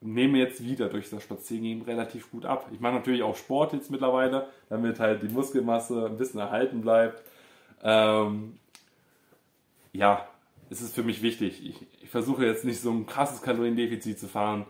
nehme 0.00 0.38
jetzt 0.38 0.64
wieder 0.64 0.88
durch 0.88 1.10
das 1.10 1.22
Spazierengehen 1.22 1.82
relativ 1.82 2.30
gut 2.30 2.46
ab. 2.46 2.68
Ich 2.72 2.80
mache 2.80 2.94
natürlich 2.94 3.22
auch 3.22 3.36
Sport 3.36 3.72
jetzt 3.74 3.90
mittlerweile, 3.90 4.48
damit 4.68 4.98
halt 4.98 5.22
die 5.22 5.28
Muskelmasse 5.28 6.06
ein 6.06 6.16
bisschen 6.16 6.40
erhalten 6.40 6.80
bleibt. 6.80 7.22
Ähm, 7.82 8.58
ja, 9.92 10.26
es 10.70 10.80
ist 10.80 10.94
für 10.94 11.02
mich 11.02 11.20
wichtig. 11.20 11.66
Ich, 11.66 12.02
ich 12.02 12.08
versuche 12.08 12.46
jetzt 12.46 12.64
nicht 12.64 12.80
so 12.80 12.90
ein 12.90 13.06
krasses 13.06 13.42
Kaloriendefizit 13.42 14.18
zu 14.18 14.28
fahren. 14.28 14.64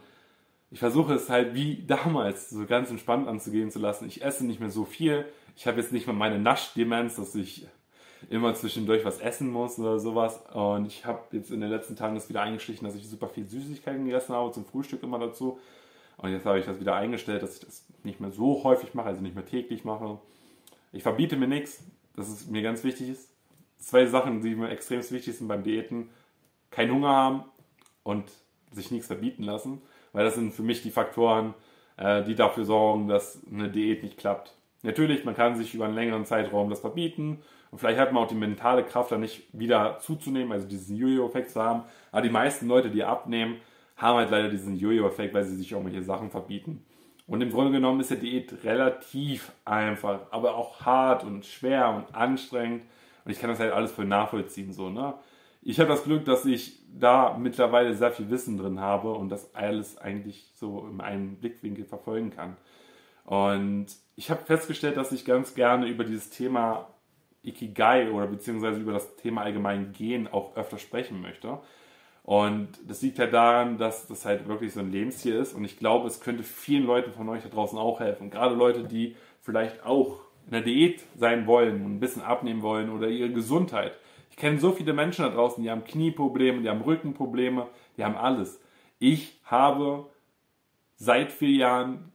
Ich 0.73 0.79
versuche 0.79 1.15
es 1.15 1.29
halt 1.29 1.55
wie 1.55 1.85
damals 1.87 2.51
so 2.51 2.65
ganz 2.67 2.91
entspannt 2.91 3.29
anzugehen 3.29 3.71
zu 3.71 3.79
lassen. 3.79 4.07
Ich 4.07 4.25
esse 4.25 4.47
nicht 4.47 4.61
mehr 4.61 4.71
so 4.71 4.85
viel. 4.85 5.27
Ich 5.57 5.67
habe 5.67 5.81
jetzt 5.81 5.93
nicht 5.93 6.07
mehr 6.07 6.17
meine 6.17 6.39
Naschdemenz, 6.39 7.17
dass 7.17 7.35
ich 7.35 7.67
immer 8.29 8.55
zwischendurch 8.55 9.05
was 9.05 9.21
essen 9.21 9.51
muss 9.51 9.79
oder 9.79 9.99
sowas. 9.99 10.41
Und 10.53 10.87
ich 10.87 11.07
habe 11.07 11.21
jetzt 11.33 11.51
in 11.51 11.61
den 11.61 11.71
letzten 11.71 11.97
Tagen 11.97 12.15
das 12.15 12.29
wieder 12.29 12.43
eingeschlichen, 12.43 12.87
dass 12.87 12.95
ich 12.95 13.09
super 13.09 13.29
viel 13.29 13.47
Süßigkeiten 13.47 14.05
gegessen 14.05 14.35
habe, 14.35 14.53
zum 14.53 14.65
Frühstück 14.65 15.03
immer 15.03 15.19
dazu. 15.19 15.59
Und 16.19 16.33
jetzt 16.33 16.45
habe 16.45 16.59
ich 16.59 16.67
das 16.67 16.79
wieder 16.79 16.95
eingestellt, 16.97 17.43
dass 17.43 17.55
ich 17.55 17.61
das 17.65 17.87
nicht 18.03 18.21
mehr 18.21 18.31
so 18.31 18.63
häufig 18.63 18.93
mache, 18.93 19.09
also 19.09 19.23
nicht 19.23 19.35
mehr 19.35 19.47
täglich 19.47 19.85
mache. 19.85 20.19
Ich 20.93 21.03
verbiete 21.03 21.37
mir 21.37 21.49
nichts 21.49 21.83
dass 22.21 22.29
es 22.29 22.47
mir 22.47 22.63
ganz 22.63 22.85
wichtig 22.85 23.09
ist. 23.09 23.31
Zwei 23.79 24.07
Sachen, 24.07 24.43
die 24.43 24.55
mir 24.55 24.71
extrem 24.71 24.99
wichtig 25.11 25.37
sind 25.37 25.49
beim 25.49 25.63
Diäten. 25.63 26.11
Kein 26.71 26.91
Hunger 26.91 27.09
haben 27.09 27.45
und 28.03 28.31
sich 28.73 28.91
nichts 28.91 29.07
verbieten 29.07 29.43
lassen. 29.43 29.81
Weil 30.13 30.25
das 30.25 30.35
sind 30.35 30.53
für 30.53 30.63
mich 30.63 30.83
die 30.83 30.91
Faktoren, 30.91 31.55
äh, 31.97 32.23
die 32.23 32.35
dafür 32.35 32.65
sorgen, 32.65 33.09
dass 33.09 33.41
eine 33.51 33.71
Diät 33.71 34.03
nicht 34.03 34.19
klappt. 34.19 34.55
Natürlich, 34.83 35.25
man 35.25 35.35
kann 35.35 35.57
sich 35.57 35.75
über 35.75 35.87
einen 35.87 35.95
längeren 35.95 36.25
Zeitraum 36.25 36.71
das 36.71 36.81
verbieten 36.81 37.39
und 37.71 37.79
vielleicht 37.79 38.01
hat 38.01 38.13
man 38.13 38.25
auch 38.25 38.29
die 38.29 38.35
mentale 38.35 38.85
Kraft, 38.85 39.13
da 39.13 39.19
nicht 39.19 39.45
wieder 39.53 39.99
zuzunehmen, 40.01 40.53
also 40.53 40.67
diesen 40.67 40.97
Jojo-Effekt 40.97 41.51
zu 41.51 41.63
haben. 41.63 41.85
Aber 42.11 42.23
die 42.23 42.31
meisten 42.31 42.67
Leute, 42.67 42.91
die 42.91 43.05
abnehmen, 43.05 43.61
haben 43.97 44.19
halt 44.19 44.31
leider 44.31 44.49
diesen 44.49 44.77
Jojo-Effekt, 44.77 45.35
weil 45.35 45.45
sie 45.45 45.57
sich 45.57 45.71
irgendwelche 45.71 46.03
Sachen 46.03 46.31
verbieten. 46.31 46.85
Und 47.27 47.43
im 47.43 47.51
Grunde 47.51 47.71
genommen 47.71 48.01
ist 48.01 48.11
die 48.11 48.17
Diät 48.17 48.65
relativ 48.65 49.53
einfach, 49.65 50.21
aber 50.33 50.57
auch 50.57 50.81
hart 50.81 51.23
und 51.23 51.47
schwer 51.47 51.91
und 51.91 52.13
anstrengend. 52.13 52.83
Und 53.25 53.31
ich 53.31 53.39
kann 53.39 53.51
das 53.51 53.61
halt 53.61 53.73
alles 53.73 53.93
für 53.93 54.05
nachvollziehen. 54.05 54.73
So, 54.73 54.91
ne? 54.91 55.15
Ich 55.63 55.79
habe 55.79 55.91
das 55.91 56.03
Glück, 56.03 56.25
dass 56.25 56.45
ich 56.45 56.81
da 56.93 57.37
mittlerweile 57.39 57.95
sehr 57.95 58.11
viel 58.11 58.31
Wissen 58.31 58.59
drin 58.59 58.81
habe 58.81 59.13
und 59.13 59.29
das 59.29 59.55
alles 59.55 59.97
eigentlich 59.97 60.51
so 60.55 60.89
in 60.91 61.01
einem 61.01 61.37
Blickwinkel 61.37 61.85
verfolgen 61.85 62.31
kann. 62.31 62.57
Und 63.25 63.87
ich 64.17 64.31
habe 64.33 64.43
festgestellt, 64.43 64.97
dass 64.97 65.13
ich 65.13 65.25
ganz 65.25 65.55
gerne 65.55 65.87
über 65.87 66.03
dieses 66.03 66.31
Thema 66.31 66.89
Ikigai 67.43 68.11
oder 68.11 68.27
beziehungsweise 68.27 68.81
über 68.81 68.93
das 68.93 69.17
Thema 69.17 69.43
allgemein 69.43 69.93
Gehen 69.93 70.29
auch 70.29 70.57
öfter 70.57 70.79
sprechen 70.79 71.21
möchte. 71.21 71.59
Und 72.23 72.69
das 72.87 73.03
liegt 73.03 73.19
halt 73.19 73.33
daran, 73.33 73.79
dass 73.79 74.07
das 74.07 74.25
halt 74.25 74.47
wirklich 74.47 74.73
so 74.73 74.81
ein 74.81 74.93
Lebensstil 74.93 75.35
ist. 75.35 75.55
Und 75.55 75.65
ich 75.65 75.79
glaube, 75.79 76.07
es 76.07 76.21
könnte 76.21 76.43
vielen 76.43 76.85
Leuten 76.85 77.13
von 77.13 77.29
euch 77.29 77.43
da 77.43 77.49
draußen 77.49 77.79
auch 77.79 78.01
helfen. 78.01 78.31
Gerade 78.31 78.55
Leute, 78.55 78.85
die 78.85 79.17
vielleicht 79.41 79.85
auch 79.85 80.21
in 80.47 80.53
der 80.53 80.61
Diät 80.63 81.03
sein 81.17 81.47
wollen 81.47 81.85
und 81.85 81.97
ein 81.97 82.01
bisschen 82.01 82.23
abnehmen 82.23 82.63
wollen 82.63 82.91
oder 82.91 83.09
ihre 83.09 83.31
Gesundheit. 83.31 83.97
Ich 84.31 84.37
kenne 84.37 84.59
so 84.59 84.73
viele 84.73 84.93
Menschen 84.93 85.25
da 85.25 85.31
draußen, 85.31 85.63
die 85.63 85.71
haben 85.71 85.85
Knieprobleme, 85.85 86.63
die 86.63 86.69
haben 86.69 86.83
Rückenprobleme, 86.83 87.69
die 87.97 88.05
haben 88.05 88.17
alles. 88.17 88.61
Ich 88.99 89.41
habe 89.45 90.07
seit 90.97 91.33
vier 91.33 91.51
Jahren, 91.51 92.13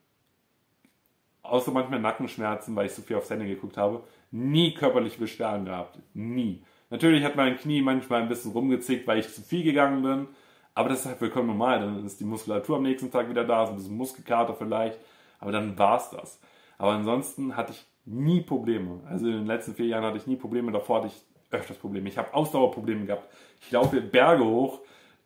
außer 1.41 1.71
manchmal 1.71 1.99
Nackenschmerzen, 1.99 2.75
weil 2.75 2.85
ich 2.85 2.93
so 2.93 3.01
viel 3.01 3.17
auf 3.17 3.25
Sendung 3.25 3.47
geguckt 3.47 3.77
habe, 3.77 4.03
nie 4.35 4.73
körperliche 4.73 5.19
Beschwerden 5.19 5.65
gehabt. 5.65 5.97
Nie. 6.13 6.61
Natürlich 6.89 7.23
hat 7.23 7.37
mein 7.37 7.57
Knie 7.57 7.81
manchmal 7.81 8.21
ein 8.21 8.27
bisschen 8.27 8.51
rumgezickt, 8.51 9.07
weil 9.07 9.19
ich 9.19 9.33
zu 9.33 9.41
viel 9.41 9.63
gegangen 9.63 10.03
bin. 10.03 10.27
Aber 10.73 10.89
das 10.89 10.99
ist 10.99 11.05
halt 11.05 11.19
vollkommen 11.19 11.47
normal. 11.47 11.79
Dann 11.79 12.05
ist 12.05 12.19
die 12.19 12.25
Muskulatur 12.25 12.77
am 12.77 12.83
nächsten 12.83 13.09
Tag 13.09 13.29
wieder 13.29 13.45
da, 13.45 13.65
so 13.65 13.71
ein 13.71 13.77
bisschen 13.77 13.95
Muskelkater 13.95 14.53
vielleicht. 14.53 14.99
Aber 15.39 15.53
dann 15.53 15.77
war 15.79 15.97
es 15.97 16.09
das. 16.09 16.41
Aber 16.77 16.91
ansonsten 16.91 17.55
hatte 17.55 17.71
ich 17.71 17.85
nie 18.03 18.41
Probleme. 18.41 18.99
Also 19.09 19.25
in 19.25 19.33
den 19.33 19.45
letzten 19.45 19.73
vier 19.73 19.85
Jahren 19.85 20.03
hatte 20.03 20.17
ich 20.17 20.27
nie 20.27 20.35
Probleme. 20.35 20.71
Davor 20.73 20.97
hatte 20.97 21.07
ich 21.07 21.21
öfters 21.51 21.77
Probleme. 21.77 22.09
Ich 22.09 22.17
habe 22.17 22.33
Ausdauerprobleme 22.33 23.05
gehabt. 23.05 23.33
Ich 23.61 23.71
laufe 23.71 24.01
Berge 24.01 24.43
hoch 24.43 24.81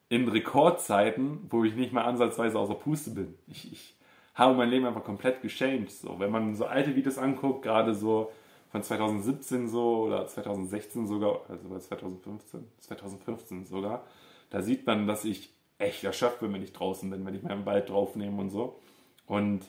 in 0.07 0.27
Rekordzeiten, 0.27 1.47
wo 1.49 1.63
ich 1.63 1.75
nicht 1.75 1.93
mal 1.93 2.03
ansatzweise 2.03 2.59
außer 2.59 2.75
Puste 2.75 3.11
bin. 3.11 3.33
Ich, 3.47 3.71
ich 3.71 3.95
habe 4.35 4.53
mein 4.53 4.69
Leben 4.69 4.85
einfach 4.85 5.03
komplett 5.03 5.41
geschämt. 5.41 5.89
So, 5.89 6.19
wenn 6.19 6.29
man 6.31 6.53
so 6.53 6.65
alte 6.65 6.95
Videos 6.95 7.17
anguckt, 7.17 7.63
gerade 7.63 7.95
so 7.95 8.31
von 8.71 8.83
2017 8.83 9.67
so 9.67 10.05
oder 10.05 10.27
2016 10.27 11.07
sogar, 11.07 11.41
also 11.49 11.77
2015, 11.77 12.67
2015 12.79 13.65
sogar, 13.65 14.03
da 14.49 14.61
sieht 14.61 14.85
man, 14.85 15.07
dass 15.07 15.25
ich 15.25 15.53
echt 15.77 16.03
erschöpft 16.03 16.41
bin, 16.41 16.53
wenn 16.53 16.63
ich 16.63 16.73
draußen 16.73 17.09
bin, 17.09 17.25
wenn 17.25 17.35
ich 17.35 17.43
meinen 17.43 17.65
Wald 17.65 17.89
draufnehme 17.89 18.39
und 18.39 18.49
so. 18.49 18.79
Und 19.25 19.65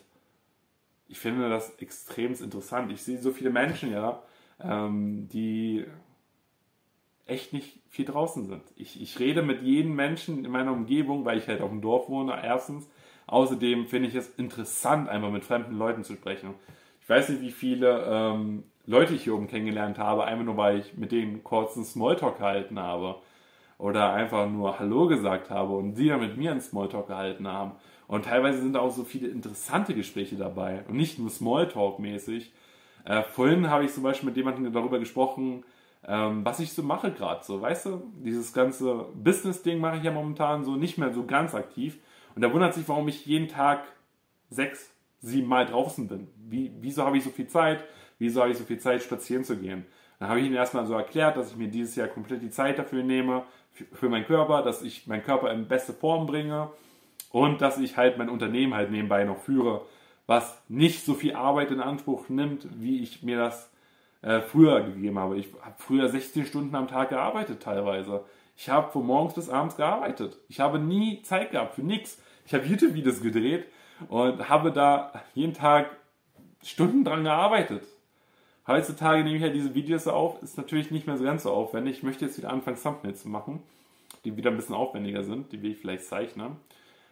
ich 1.08 1.18
finde 1.18 1.48
das 1.48 1.70
extrem 1.78 2.32
interessant. 2.34 2.92
Ich 2.92 3.02
sehe 3.02 3.18
so 3.18 3.32
viele 3.32 3.50
Menschen, 3.50 3.92
ja, 3.92 4.22
ähm, 4.60 5.28
die 5.28 5.84
echt 7.26 7.52
nicht 7.52 7.78
viel 7.88 8.04
draußen 8.04 8.46
sind. 8.46 8.62
Ich, 8.76 9.00
ich 9.00 9.18
rede 9.18 9.42
mit 9.42 9.62
jedem 9.62 9.94
Menschen 9.94 10.44
in 10.44 10.50
meiner 10.50 10.72
Umgebung, 10.72 11.24
weil 11.24 11.38
ich 11.38 11.46
halt 11.46 11.60
auf 11.60 11.70
dem 11.70 11.80
Dorf 11.80 12.08
wohne, 12.08 12.38
erstens. 12.42 12.88
Außerdem 13.26 13.86
finde 13.86 14.08
ich 14.08 14.14
es 14.16 14.28
interessant, 14.36 15.08
einfach 15.08 15.30
mit 15.30 15.44
fremden 15.44 15.76
Leuten 15.76 16.02
zu 16.02 16.14
sprechen. 16.14 16.54
Ich 17.00 17.08
weiß 17.08 17.28
nicht, 17.28 17.40
wie 17.40 17.52
viele 17.52 18.04
ähm, 18.06 18.64
Leute 18.86 19.14
ich 19.14 19.24
hier 19.24 19.34
oben 19.34 19.46
kennengelernt 19.46 19.98
habe, 19.98 20.24
einfach 20.24 20.44
nur 20.44 20.56
weil 20.56 20.78
ich 20.78 20.96
mit 20.96 21.12
denen 21.12 21.44
kurzen 21.44 21.84
Smalltalk 21.84 22.38
gehalten 22.38 22.78
habe. 22.78 23.16
Oder 23.78 24.12
einfach 24.12 24.46
nur 24.48 24.78
Hallo 24.78 25.06
gesagt 25.06 25.48
habe 25.48 25.74
und 25.74 25.94
sie 25.94 26.08
dann 26.08 26.20
mit 26.20 26.36
mir 26.36 26.50
einen 26.50 26.60
Smalltalk 26.60 27.06
gehalten 27.06 27.48
haben. 27.48 27.72
Und 28.06 28.26
teilweise 28.26 28.60
sind 28.60 28.76
auch 28.76 28.90
so 28.90 29.04
viele 29.04 29.28
interessante 29.28 29.94
Gespräche 29.94 30.36
dabei 30.36 30.84
und 30.88 30.96
nicht 30.96 31.18
nur 31.18 31.30
Smalltalk-mäßig. 31.30 32.50
Äh, 33.04 33.22
vorhin 33.22 33.70
habe 33.70 33.84
ich 33.84 33.94
zum 33.94 34.02
Beispiel 34.02 34.28
mit 34.28 34.36
jemandem 34.36 34.70
darüber 34.72 34.98
gesprochen, 34.98 35.64
ähm, 36.06 36.44
was 36.44 36.60
ich 36.60 36.72
so 36.72 36.82
mache 36.82 37.10
gerade. 37.12 37.44
So, 37.44 37.62
weißt 37.62 37.86
du, 37.86 38.02
dieses 38.16 38.52
ganze 38.52 39.06
Business-Ding 39.14 39.80
mache 39.80 39.98
ich 39.98 40.02
ja 40.02 40.10
momentan 40.10 40.64
so 40.64 40.76
nicht 40.76 40.98
mehr 40.98 41.12
so 41.12 41.24
ganz 41.24 41.54
aktiv. 41.54 41.98
Und 42.34 42.42
er 42.42 42.52
wundert 42.52 42.74
sich, 42.74 42.88
warum 42.88 43.08
ich 43.08 43.26
jeden 43.26 43.48
Tag 43.48 43.84
sechs, 44.50 44.90
sieben 45.20 45.48
Mal 45.48 45.66
draußen 45.66 46.08
bin. 46.08 46.28
Wie, 46.36 46.72
wieso 46.80 47.04
habe 47.04 47.16
ich 47.16 47.24
so 47.24 47.30
viel 47.30 47.48
Zeit? 47.48 47.84
Wieso 48.20 48.42
habe 48.42 48.52
ich 48.52 48.58
so 48.58 48.64
viel 48.64 48.78
Zeit, 48.78 49.02
spazieren 49.02 49.44
zu 49.44 49.56
gehen? 49.56 49.86
Dann 50.18 50.28
habe 50.28 50.40
ich 50.40 50.46
ihm 50.46 50.54
erstmal 50.54 50.86
so 50.86 50.92
erklärt, 50.94 51.36
dass 51.36 51.50
ich 51.50 51.56
mir 51.56 51.68
dieses 51.68 51.96
Jahr 51.96 52.06
komplett 52.06 52.42
die 52.42 52.50
Zeit 52.50 52.78
dafür 52.78 53.02
nehme, 53.02 53.44
für, 53.72 54.08
meinen 54.10 54.26
Körper, 54.26 54.62
dass 54.62 54.82
ich 54.82 55.06
meinen 55.06 55.24
Körper 55.24 55.50
in 55.52 55.66
beste 55.66 55.94
Form 55.94 56.26
bringe 56.26 56.70
und 57.30 57.62
dass 57.62 57.78
ich 57.78 57.96
halt 57.96 58.18
mein 58.18 58.28
Unternehmen 58.28 58.74
halt 58.74 58.90
nebenbei 58.90 59.24
noch 59.24 59.38
führe, 59.38 59.86
was 60.26 60.60
nicht 60.68 61.04
so 61.04 61.14
viel 61.14 61.34
Arbeit 61.34 61.70
in 61.70 61.80
Anspruch 61.80 62.28
nimmt, 62.28 62.68
wie 62.78 63.02
ich 63.02 63.22
mir 63.22 63.38
das 63.38 63.70
äh, 64.20 64.40
früher 64.40 64.82
gegeben 64.82 65.18
habe. 65.18 65.38
Ich 65.38 65.48
habe 65.62 65.76
früher 65.78 66.08
16 66.08 66.44
Stunden 66.44 66.74
am 66.74 66.88
Tag 66.88 67.08
gearbeitet 67.08 67.62
teilweise. 67.62 68.24
Ich 68.56 68.68
habe 68.68 68.92
von 68.92 69.06
morgens 69.06 69.34
bis 69.34 69.48
abends 69.48 69.76
gearbeitet. 69.76 70.36
Ich 70.48 70.60
habe 70.60 70.78
nie 70.78 71.22
Zeit 71.22 71.52
gehabt 71.52 71.76
für 71.76 71.82
nichts. 71.82 72.20
Ich 72.44 72.52
habe 72.52 72.66
YouTube-Videos 72.66 73.22
gedreht 73.22 73.66
und 74.08 74.50
habe 74.50 74.72
da 74.72 75.12
jeden 75.32 75.54
Tag 75.54 75.96
Stunden 76.62 77.04
dran 77.04 77.24
gearbeitet. 77.24 77.84
Heutzutage 78.70 79.24
nehme 79.24 79.34
ich 79.34 79.42
ja 79.42 79.48
diese 79.48 79.74
Videos 79.74 80.06
auf, 80.06 80.40
ist 80.44 80.56
natürlich 80.56 80.92
nicht 80.92 81.08
mehr 81.08 81.16
so 81.16 81.24
ganz 81.24 81.42
so 81.42 81.50
aufwendig. 81.50 81.96
Ich 81.96 82.02
möchte 82.04 82.24
jetzt 82.24 82.38
wieder 82.38 82.52
anfangen, 82.52 82.80
Thumbnails 82.80 83.22
zu 83.22 83.28
machen, 83.28 83.60
die 84.24 84.36
wieder 84.36 84.52
ein 84.52 84.56
bisschen 84.56 84.76
aufwendiger 84.76 85.24
sind, 85.24 85.50
die 85.50 85.60
will 85.60 85.72
ich 85.72 85.78
vielleicht 85.78 86.04
zeichnen. 86.04 86.52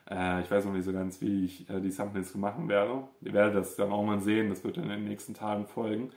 Äh, 0.08 0.42
ich 0.42 0.50
weiß 0.52 0.66
noch 0.66 0.72
nicht 0.72 0.84
so 0.84 0.92
ganz, 0.92 1.20
wie 1.20 1.46
ich 1.46 1.68
äh, 1.68 1.80
die 1.80 1.90
Thumbnails 1.90 2.32
machen 2.36 2.68
werde. 2.68 3.02
Ihr 3.22 3.32
werdet 3.32 3.56
das 3.56 3.74
dann 3.74 3.90
auch 3.90 4.04
mal 4.04 4.20
sehen, 4.20 4.50
das 4.50 4.62
wird 4.62 4.76
in 4.76 4.88
den 4.88 5.02
nächsten 5.02 5.34
Tagen 5.34 5.66
folgen. 5.66 6.12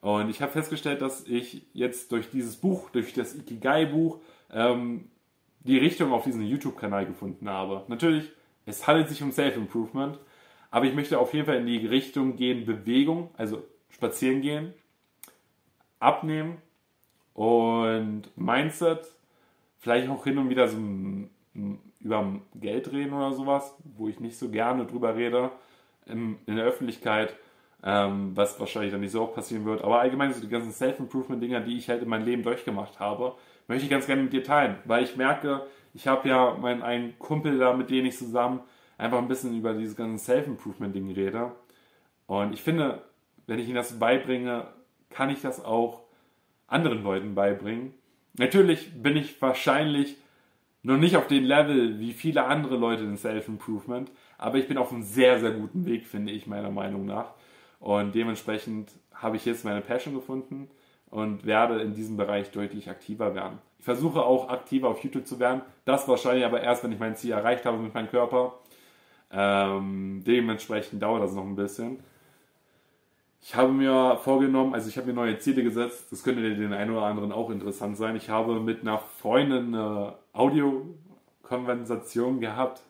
Und 0.00 0.30
ich 0.30 0.40
habe 0.40 0.50
festgestellt, 0.50 1.02
dass 1.02 1.26
ich 1.26 1.66
jetzt 1.74 2.10
durch 2.10 2.30
dieses 2.30 2.56
Buch, 2.56 2.88
durch 2.88 3.12
das 3.12 3.34
Ikigai-Buch, 3.34 4.18
ähm, 4.50 5.10
die 5.60 5.76
Richtung 5.76 6.10
auf 6.14 6.24
diesen 6.24 6.42
YouTube-Kanal 6.42 7.04
gefunden 7.04 7.50
habe. 7.50 7.84
Natürlich, 7.88 8.32
es 8.64 8.86
handelt 8.86 9.10
sich 9.10 9.22
um 9.22 9.30
Self-Improvement, 9.30 10.18
aber 10.70 10.86
ich 10.86 10.94
möchte 10.94 11.18
auf 11.18 11.34
jeden 11.34 11.44
Fall 11.44 11.56
in 11.56 11.66
die 11.66 11.86
Richtung 11.86 12.36
gehen, 12.36 12.64
Bewegung, 12.64 13.28
also 13.36 13.62
spazieren 13.90 14.40
gehen, 14.40 14.74
abnehmen 15.98 16.58
und 17.34 18.24
Mindset, 18.36 19.06
vielleicht 19.78 20.08
auch 20.08 20.24
hin 20.24 20.38
und 20.38 20.48
wieder 20.48 20.68
so 20.68 20.78
über 22.00 22.40
Geld 22.54 22.92
reden 22.92 23.12
oder 23.12 23.32
sowas, 23.32 23.74
wo 23.96 24.08
ich 24.08 24.20
nicht 24.20 24.38
so 24.38 24.48
gerne 24.48 24.86
drüber 24.86 25.14
rede 25.16 25.50
in, 26.06 26.38
in 26.46 26.56
der 26.56 26.64
Öffentlichkeit, 26.64 27.34
ähm, 27.82 28.32
was 28.34 28.58
wahrscheinlich 28.60 28.92
dann 28.92 29.00
nicht 29.00 29.12
so 29.12 29.22
auch 29.22 29.34
passieren 29.34 29.64
wird. 29.64 29.82
Aber 29.82 30.00
allgemein 30.00 30.32
so 30.32 30.40
die 30.40 30.48
ganzen 30.48 30.72
Self-Improvement-Dinger, 30.72 31.60
die 31.60 31.76
ich 31.76 31.88
halt 31.88 32.02
in 32.02 32.08
meinem 32.08 32.24
Leben 32.24 32.42
durchgemacht 32.42 33.00
habe, 33.00 33.34
möchte 33.68 33.84
ich 33.84 33.90
ganz 33.90 34.06
gerne 34.06 34.22
mit 34.22 34.32
dir 34.32 34.44
teilen, 34.44 34.76
weil 34.84 35.04
ich 35.04 35.16
merke, 35.16 35.66
ich 35.94 36.06
habe 36.06 36.28
ja 36.28 36.54
meinen 36.54 36.82
einen 36.82 37.18
Kumpel 37.18 37.58
da, 37.58 37.72
mit 37.72 37.90
dem 37.90 38.06
ich 38.06 38.16
zusammen 38.16 38.60
einfach 38.96 39.18
ein 39.18 39.28
bisschen 39.28 39.56
über 39.56 39.72
dieses 39.74 39.96
ganze 39.96 40.24
Self-Improvement-Ding 40.24 41.10
rede. 41.12 41.52
Und 42.26 42.52
ich 42.52 42.62
finde, 42.62 43.02
wenn 43.50 43.58
ich 43.58 43.66
ihnen 43.66 43.74
das 43.74 43.98
beibringe, 43.98 44.68
kann 45.10 45.28
ich 45.28 45.40
das 45.40 45.64
auch 45.64 46.04
anderen 46.68 47.02
Leuten 47.02 47.34
beibringen. 47.34 47.92
Natürlich 48.34 49.02
bin 49.02 49.16
ich 49.16 49.42
wahrscheinlich 49.42 50.16
noch 50.84 50.96
nicht 50.96 51.16
auf 51.16 51.26
dem 51.26 51.42
Level 51.42 51.98
wie 51.98 52.12
viele 52.12 52.44
andere 52.44 52.76
Leute 52.76 53.02
in 53.02 53.16
Self-Improvement, 53.16 54.12
aber 54.38 54.58
ich 54.58 54.68
bin 54.68 54.78
auf 54.78 54.92
einem 54.92 55.02
sehr, 55.02 55.40
sehr 55.40 55.50
guten 55.50 55.84
Weg, 55.84 56.06
finde 56.06 56.30
ich, 56.30 56.46
meiner 56.46 56.70
Meinung 56.70 57.06
nach. 57.06 57.32
Und 57.80 58.14
dementsprechend 58.14 58.92
habe 59.12 59.34
ich 59.34 59.44
jetzt 59.44 59.64
meine 59.64 59.80
Passion 59.80 60.14
gefunden 60.14 60.70
und 61.10 61.44
werde 61.44 61.80
in 61.80 61.92
diesem 61.92 62.16
Bereich 62.16 62.52
deutlich 62.52 62.88
aktiver 62.88 63.34
werden. 63.34 63.58
Ich 63.80 63.84
versuche 63.84 64.22
auch 64.22 64.48
aktiver 64.48 64.86
auf 64.86 65.02
YouTube 65.02 65.26
zu 65.26 65.40
werden. 65.40 65.62
Das 65.84 66.06
wahrscheinlich 66.06 66.44
aber 66.44 66.60
erst, 66.60 66.84
wenn 66.84 66.92
ich 66.92 67.00
mein 67.00 67.16
Ziel 67.16 67.32
erreicht 67.32 67.64
habe 67.64 67.78
mit 67.78 67.94
meinem 67.94 68.10
Körper. 68.10 68.60
Ähm, 69.32 70.22
dementsprechend 70.24 71.02
dauert 71.02 71.24
das 71.24 71.34
noch 71.34 71.44
ein 71.44 71.56
bisschen. 71.56 71.98
Ich 73.42 73.54
habe 73.54 73.72
mir 73.72 74.18
vorgenommen, 74.22 74.74
also 74.74 74.88
ich 74.88 74.96
habe 74.98 75.06
mir 75.06 75.14
neue 75.14 75.38
Ziele 75.38 75.62
gesetzt, 75.62 76.08
das 76.10 76.22
könnte 76.22 76.42
den 76.42 76.74
einen 76.74 76.90
oder 76.90 77.06
anderen 77.06 77.32
auch 77.32 77.48
interessant 77.50 77.96
sein. 77.96 78.14
Ich 78.14 78.28
habe 78.28 78.60
mit 78.60 78.82
einer 78.82 78.98
Freundin 78.98 79.74
eine 79.74 80.14
Audiokonversation 80.34 82.40
gehabt 82.40 82.82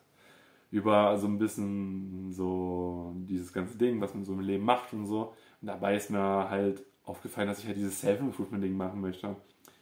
über 0.73 1.17
so 1.19 1.29
ein 1.29 1.39
bisschen 1.39 2.33
so 2.33 3.15
dieses 3.17 3.53
ganze 3.53 3.79
Ding, 3.79 4.01
was 4.01 4.15
man 4.15 4.25
so 4.25 4.33
im 4.33 4.41
Leben 4.41 4.65
macht 4.65 4.93
und 4.93 5.07
so. 5.07 5.35
Und 5.61 5.69
dabei 5.69 5.97
ist 5.97 6.11
mir 6.11 6.51
halt 6.51 6.83
aufgefallen, 7.05 7.49
dass 7.49 7.61
ich 7.61 7.67
halt 7.67 7.77
dieses 7.77 8.01
Self-Improvement-Ding 8.01 8.77
machen 8.77 9.01
möchte. 9.01 9.37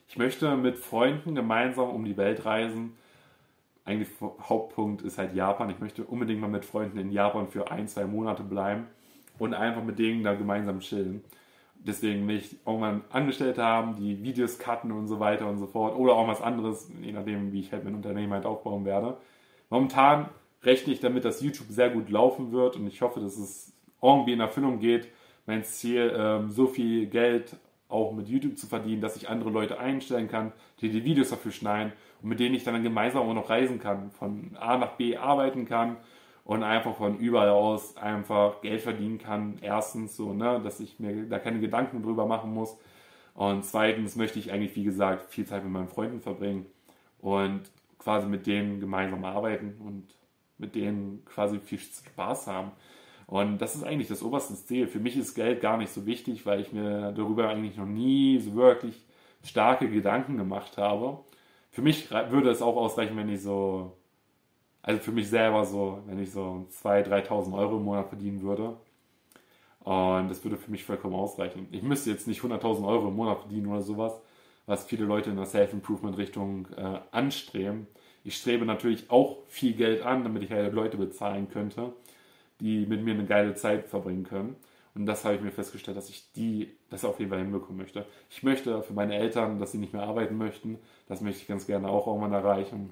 Ich 0.07 0.17
möchte 0.17 0.55
mit 0.55 0.77
Freunden 0.77 1.33
gemeinsam 1.35 1.89
um 1.89 2.05
die 2.05 2.17
Welt 2.17 2.45
reisen. 2.45 2.95
Eigentlich 3.85 4.09
Hauptpunkt 4.21 5.01
ist 5.01 5.17
halt 5.17 5.33
Japan. 5.33 5.69
Ich 5.71 5.79
möchte 5.79 6.03
unbedingt 6.03 6.41
mal 6.41 6.47
mit 6.47 6.65
Freunden 6.65 6.99
in 6.99 7.11
Japan 7.11 7.47
für 7.47 7.71
ein, 7.71 7.87
zwei 7.87 8.05
Monate 8.05 8.43
bleiben 8.43 8.85
und 9.39 9.53
einfach 9.53 9.83
mit 9.83 9.99
denen 9.99 10.23
da 10.23 10.35
gemeinsam 10.35 10.79
chillen. 10.79 11.23
Deswegen 11.75 12.27
will 12.27 12.37
ich 12.37 12.57
irgendwann 12.65 13.03
Angestellte 13.09 13.63
haben, 13.63 13.95
die 13.95 14.21
Videos 14.21 14.59
cutten 14.59 14.91
und 14.91 15.07
so 15.07 15.19
weiter 15.19 15.47
und 15.47 15.57
so 15.57 15.65
fort. 15.65 15.95
Oder 15.95 16.13
auch 16.13 16.27
was 16.27 16.41
anderes, 16.41 16.91
je 17.01 17.13
nachdem, 17.13 17.53
wie 17.53 17.61
ich 17.61 17.71
halt 17.71 17.85
mein 17.85 17.95
Unternehmen 17.95 18.33
halt 18.33 18.45
aufbauen 18.45 18.83
werde. 18.83 19.17
Momentan 19.69 20.29
rechne 20.63 20.91
ich 20.91 20.99
damit, 20.99 21.23
dass 21.23 21.41
YouTube 21.41 21.67
sehr 21.69 21.89
gut 21.89 22.09
laufen 22.09 22.51
wird 22.51 22.75
und 22.75 22.85
ich 22.87 23.01
hoffe, 23.01 23.21
dass 23.21 23.37
es 23.37 23.73
irgendwie 24.01 24.33
in 24.33 24.41
Erfüllung 24.41 24.79
geht. 24.79 25.07
Mein 25.45 25.63
Ziel, 25.63 26.13
ähm, 26.15 26.51
so 26.51 26.67
viel 26.67 27.07
Geld 27.07 27.55
auch 27.87 28.11
mit 28.13 28.27
YouTube 28.27 28.57
zu 28.57 28.67
verdienen, 28.67 29.01
dass 29.01 29.15
ich 29.15 29.29
andere 29.29 29.49
Leute 29.49 29.79
einstellen 29.79 30.27
kann, 30.27 30.51
die 30.81 30.89
die 30.89 31.05
Videos 31.05 31.29
dafür 31.29 31.51
schneiden 31.51 31.93
und 32.21 32.29
mit 32.29 32.39
denen 32.39 32.55
ich 32.55 32.63
dann 32.63 32.83
gemeinsam 32.83 33.27
auch 33.27 33.33
noch 33.33 33.49
reisen 33.49 33.79
kann, 33.79 34.11
von 34.11 34.55
A 34.59 34.77
nach 34.77 34.91
B 34.97 35.17
arbeiten 35.17 35.65
kann 35.65 35.97
und 36.49 36.63
einfach 36.63 36.95
von 36.95 37.19
überall 37.19 37.49
aus 37.49 37.95
einfach 37.95 38.61
Geld 38.61 38.81
verdienen 38.81 39.19
kann. 39.19 39.59
Erstens 39.61 40.15
so, 40.15 40.33
ne, 40.33 40.59
dass 40.63 40.79
ich 40.79 40.99
mir 40.99 41.27
da 41.29 41.37
keine 41.37 41.59
Gedanken 41.59 42.01
drüber 42.01 42.25
machen 42.25 42.55
muss. 42.55 42.75
Und 43.35 43.63
zweitens 43.65 44.15
möchte 44.15 44.39
ich 44.39 44.51
eigentlich, 44.51 44.75
wie 44.75 44.83
gesagt, 44.83 45.31
viel 45.31 45.45
Zeit 45.45 45.63
mit 45.63 45.71
meinen 45.71 45.89
Freunden 45.89 46.21
verbringen 46.21 46.65
und 47.19 47.61
quasi 47.99 48.25
mit 48.25 48.47
denen 48.47 48.79
gemeinsam 48.79 49.25
arbeiten 49.25 49.75
und 49.79 50.07
mit 50.57 50.73
denen 50.73 51.23
quasi 51.23 51.59
viel 51.59 51.77
Spaß 51.77 52.47
haben. 52.47 52.71
Und 53.27 53.59
das 53.59 53.75
ist 53.75 53.83
eigentlich 53.83 54.09
das 54.09 54.23
oberste 54.23 54.55
Ziel. 54.55 54.87
Für 54.87 54.99
mich 54.99 55.15
ist 55.17 55.35
Geld 55.35 55.61
gar 55.61 55.77
nicht 55.77 55.93
so 55.93 56.07
wichtig, 56.07 56.47
weil 56.47 56.61
ich 56.61 56.73
mir 56.73 57.11
darüber 57.11 57.47
eigentlich 57.47 57.77
noch 57.77 57.85
nie 57.85 58.39
so 58.39 58.55
wirklich 58.55 59.05
starke 59.43 59.87
Gedanken 59.87 60.37
gemacht 60.37 60.79
habe. 60.79 61.19
Für 61.69 61.83
mich 61.83 62.09
würde 62.09 62.49
es 62.49 62.63
auch 62.63 62.75
ausreichen, 62.75 63.15
wenn 63.17 63.29
ich 63.29 63.43
so, 63.43 63.98
also 64.81 65.01
für 65.01 65.11
mich 65.11 65.29
selber 65.29 65.65
so, 65.65 66.01
wenn 66.05 66.21
ich 66.21 66.31
so 66.31 66.65
2.000, 66.83 67.27
3.000 67.27 67.57
Euro 67.57 67.77
im 67.77 67.83
Monat 67.83 68.07
verdienen 68.07 68.41
würde. 68.41 68.77
Und 69.79 70.29
das 70.29 70.43
würde 70.43 70.57
für 70.57 70.71
mich 70.71 70.83
vollkommen 70.83 71.15
ausreichen. 71.15 71.67
Ich 71.71 71.83
müsste 71.83 72.11
jetzt 72.11 72.27
nicht 72.27 72.41
100.000 72.41 72.85
Euro 72.87 73.07
im 73.07 73.15
Monat 73.15 73.39
verdienen 73.39 73.67
oder 73.67 73.81
sowas, 73.81 74.13
was 74.65 74.85
viele 74.85 75.05
Leute 75.05 75.29
in 75.29 75.35
der 75.35 75.45
Self-Improvement-Richtung 75.45 76.67
äh, 76.77 76.99
anstreben. 77.11 77.87
Ich 78.23 78.37
strebe 78.37 78.65
natürlich 78.65 79.09
auch 79.09 79.37
viel 79.47 79.73
Geld 79.73 80.05
an, 80.05 80.23
damit 80.23 80.43
ich 80.43 80.51
halt 80.51 80.73
Leute 80.73 80.97
bezahlen 80.97 81.49
könnte, 81.49 81.93
die 82.59 82.85
mit 82.85 83.03
mir 83.03 83.13
eine 83.13 83.25
geile 83.25 83.55
Zeit 83.55 83.87
verbringen 83.87 84.23
können. 84.23 84.55
Und 84.95 85.05
das 85.05 85.23
habe 85.23 85.35
ich 85.35 85.41
mir 85.41 85.51
festgestellt, 85.51 85.97
dass 85.97 86.09
ich 86.09 86.31
die, 86.33 86.75
das 86.89 87.05
auf 87.05 87.19
jeden 87.19 87.31
Fall 87.31 87.39
hinbekommen 87.39 87.77
möchte. 87.77 88.05
Ich 88.29 88.43
möchte 88.43 88.83
für 88.83 88.93
meine 88.93 89.15
Eltern, 89.15 89.59
dass 89.59 89.71
sie 89.71 89.77
nicht 89.77 89.93
mehr 89.93 90.03
arbeiten 90.03 90.37
möchten. 90.37 90.77
Das 91.07 91.21
möchte 91.21 91.41
ich 91.41 91.47
ganz 91.47 91.65
gerne 91.65 91.87
auch 91.87 92.07
irgendwann 92.07 92.33
erreichen. 92.33 92.91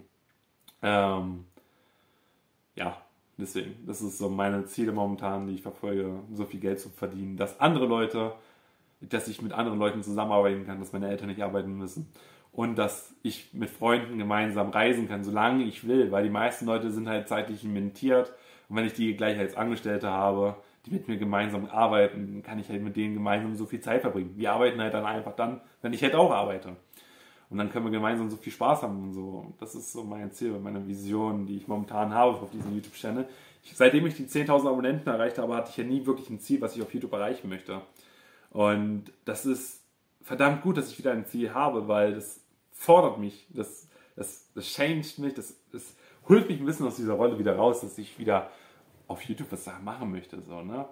Ähm, 0.81 1.45
ja, 2.77 2.97
deswegen, 3.37 3.75
das 3.85 4.01
ist 4.01 4.17
so 4.17 4.29
meine 4.29 4.65
Ziele 4.65 4.91
momentan, 4.91 5.47
die 5.47 5.55
ich 5.55 5.61
verfolge, 5.61 6.19
so 6.33 6.45
viel 6.45 6.59
Geld 6.59 6.79
zu 6.79 6.89
verdienen, 6.89 7.35
dass 7.35 7.59
andere 7.59 7.85
Leute, 7.85 8.33
dass 9.01 9.27
ich 9.27 9.41
mit 9.41 9.51
anderen 9.51 9.79
Leuten 9.79 10.03
zusammenarbeiten 10.03 10.65
kann, 10.65 10.79
dass 10.79 10.93
meine 10.93 11.09
Eltern 11.09 11.27
nicht 11.27 11.41
arbeiten 11.41 11.77
müssen 11.77 12.07
und 12.51 12.77
dass 12.77 13.13
ich 13.23 13.53
mit 13.53 13.69
Freunden 13.69 14.17
gemeinsam 14.17 14.69
reisen 14.69 15.07
kann, 15.07 15.23
solange 15.23 15.63
ich 15.63 15.87
will, 15.87 16.11
weil 16.11 16.23
die 16.23 16.29
meisten 16.29 16.65
Leute 16.65 16.91
sind 16.91 17.09
halt 17.09 17.27
zeitlich 17.27 17.63
limitiert 17.63 18.33
und 18.69 18.75
wenn 18.75 18.85
ich 18.85 18.93
die 18.93 19.15
gleich 19.15 19.37
als 19.37 19.55
Angestellte 19.55 20.09
habe, 20.09 20.55
die 20.85 20.91
mit 20.91 21.07
mir 21.07 21.17
gemeinsam 21.17 21.65
arbeiten, 21.65 22.43
kann 22.43 22.59
ich 22.59 22.69
halt 22.69 22.81
mit 22.81 22.95
denen 22.95 23.15
gemeinsam 23.15 23.55
so 23.55 23.65
viel 23.65 23.81
Zeit 23.81 24.01
verbringen. 24.01 24.33
Wir 24.37 24.53
arbeiten 24.53 24.79
halt 24.81 24.93
dann 24.93 25.05
einfach 25.05 25.35
dann, 25.35 25.61
wenn 25.81 25.93
ich 25.93 26.03
halt 26.03 26.15
auch 26.15 26.31
arbeite. 26.31 26.75
Und 27.49 27.57
dann 27.57 27.71
können 27.71 27.85
wir 27.85 27.91
gemeinsam 27.91 28.29
so 28.29 28.35
viel 28.35 28.51
Spaß 28.51 28.83
haben 28.83 29.01
und 29.03 29.13
so. 29.13 29.53
Das 29.59 29.73
ist 29.73 29.93
so 29.93 30.03
mein 30.03 30.31
Ziel, 30.31 30.51
meine 30.59 30.85
Vision, 30.85 31.45
die 31.45 31.57
ich 31.57 31.67
momentan 31.67 32.13
habe 32.13 32.31
auf 32.31 32.51
diesem 32.51 32.75
YouTube-Channel. 32.75 33.27
Seitdem 33.73 34.05
ich 34.05 34.15
die 34.15 34.25
10.000 34.25 34.67
Abonnenten 34.67 35.09
erreicht 35.09 35.37
habe, 35.37 35.55
hatte 35.55 35.69
ich 35.69 35.77
ja 35.77 35.83
nie 35.83 36.05
wirklich 36.05 36.29
ein 36.29 36.39
Ziel, 36.39 36.59
was 36.61 36.75
ich 36.75 36.81
auf 36.81 36.93
YouTube 36.93 37.13
erreichen 37.13 37.47
möchte. 37.47 37.81
Und 38.51 39.05
das 39.25 39.45
ist 39.45 39.81
verdammt 40.21 40.61
gut, 40.61 40.77
dass 40.77 40.91
ich 40.91 40.97
wieder 40.97 41.11
ein 41.11 41.25
Ziel 41.25 41.53
habe, 41.53 41.87
weil 41.87 42.15
das 42.15 42.41
fordert 42.71 43.17
mich, 43.17 43.47
das, 43.49 43.87
das, 44.15 44.51
das 44.53 44.65
changed 44.65 45.19
mich, 45.19 45.33
das, 45.33 45.55
das 45.71 45.95
holt 46.27 46.49
mich 46.49 46.59
ein 46.59 46.65
bisschen 46.65 46.85
aus 46.85 46.97
dieser 46.97 47.13
Rolle 47.13 47.39
wieder 47.39 47.55
raus, 47.55 47.81
dass 47.81 47.97
ich 47.97 48.19
wieder 48.19 48.51
auf 49.07 49.21
YouTube 49.23 49.51
was 49.51 49.65
machen 49.83 50.11
möchte. 50.11 50.41
So, 50.41 50.61
ne? 50.63 50.85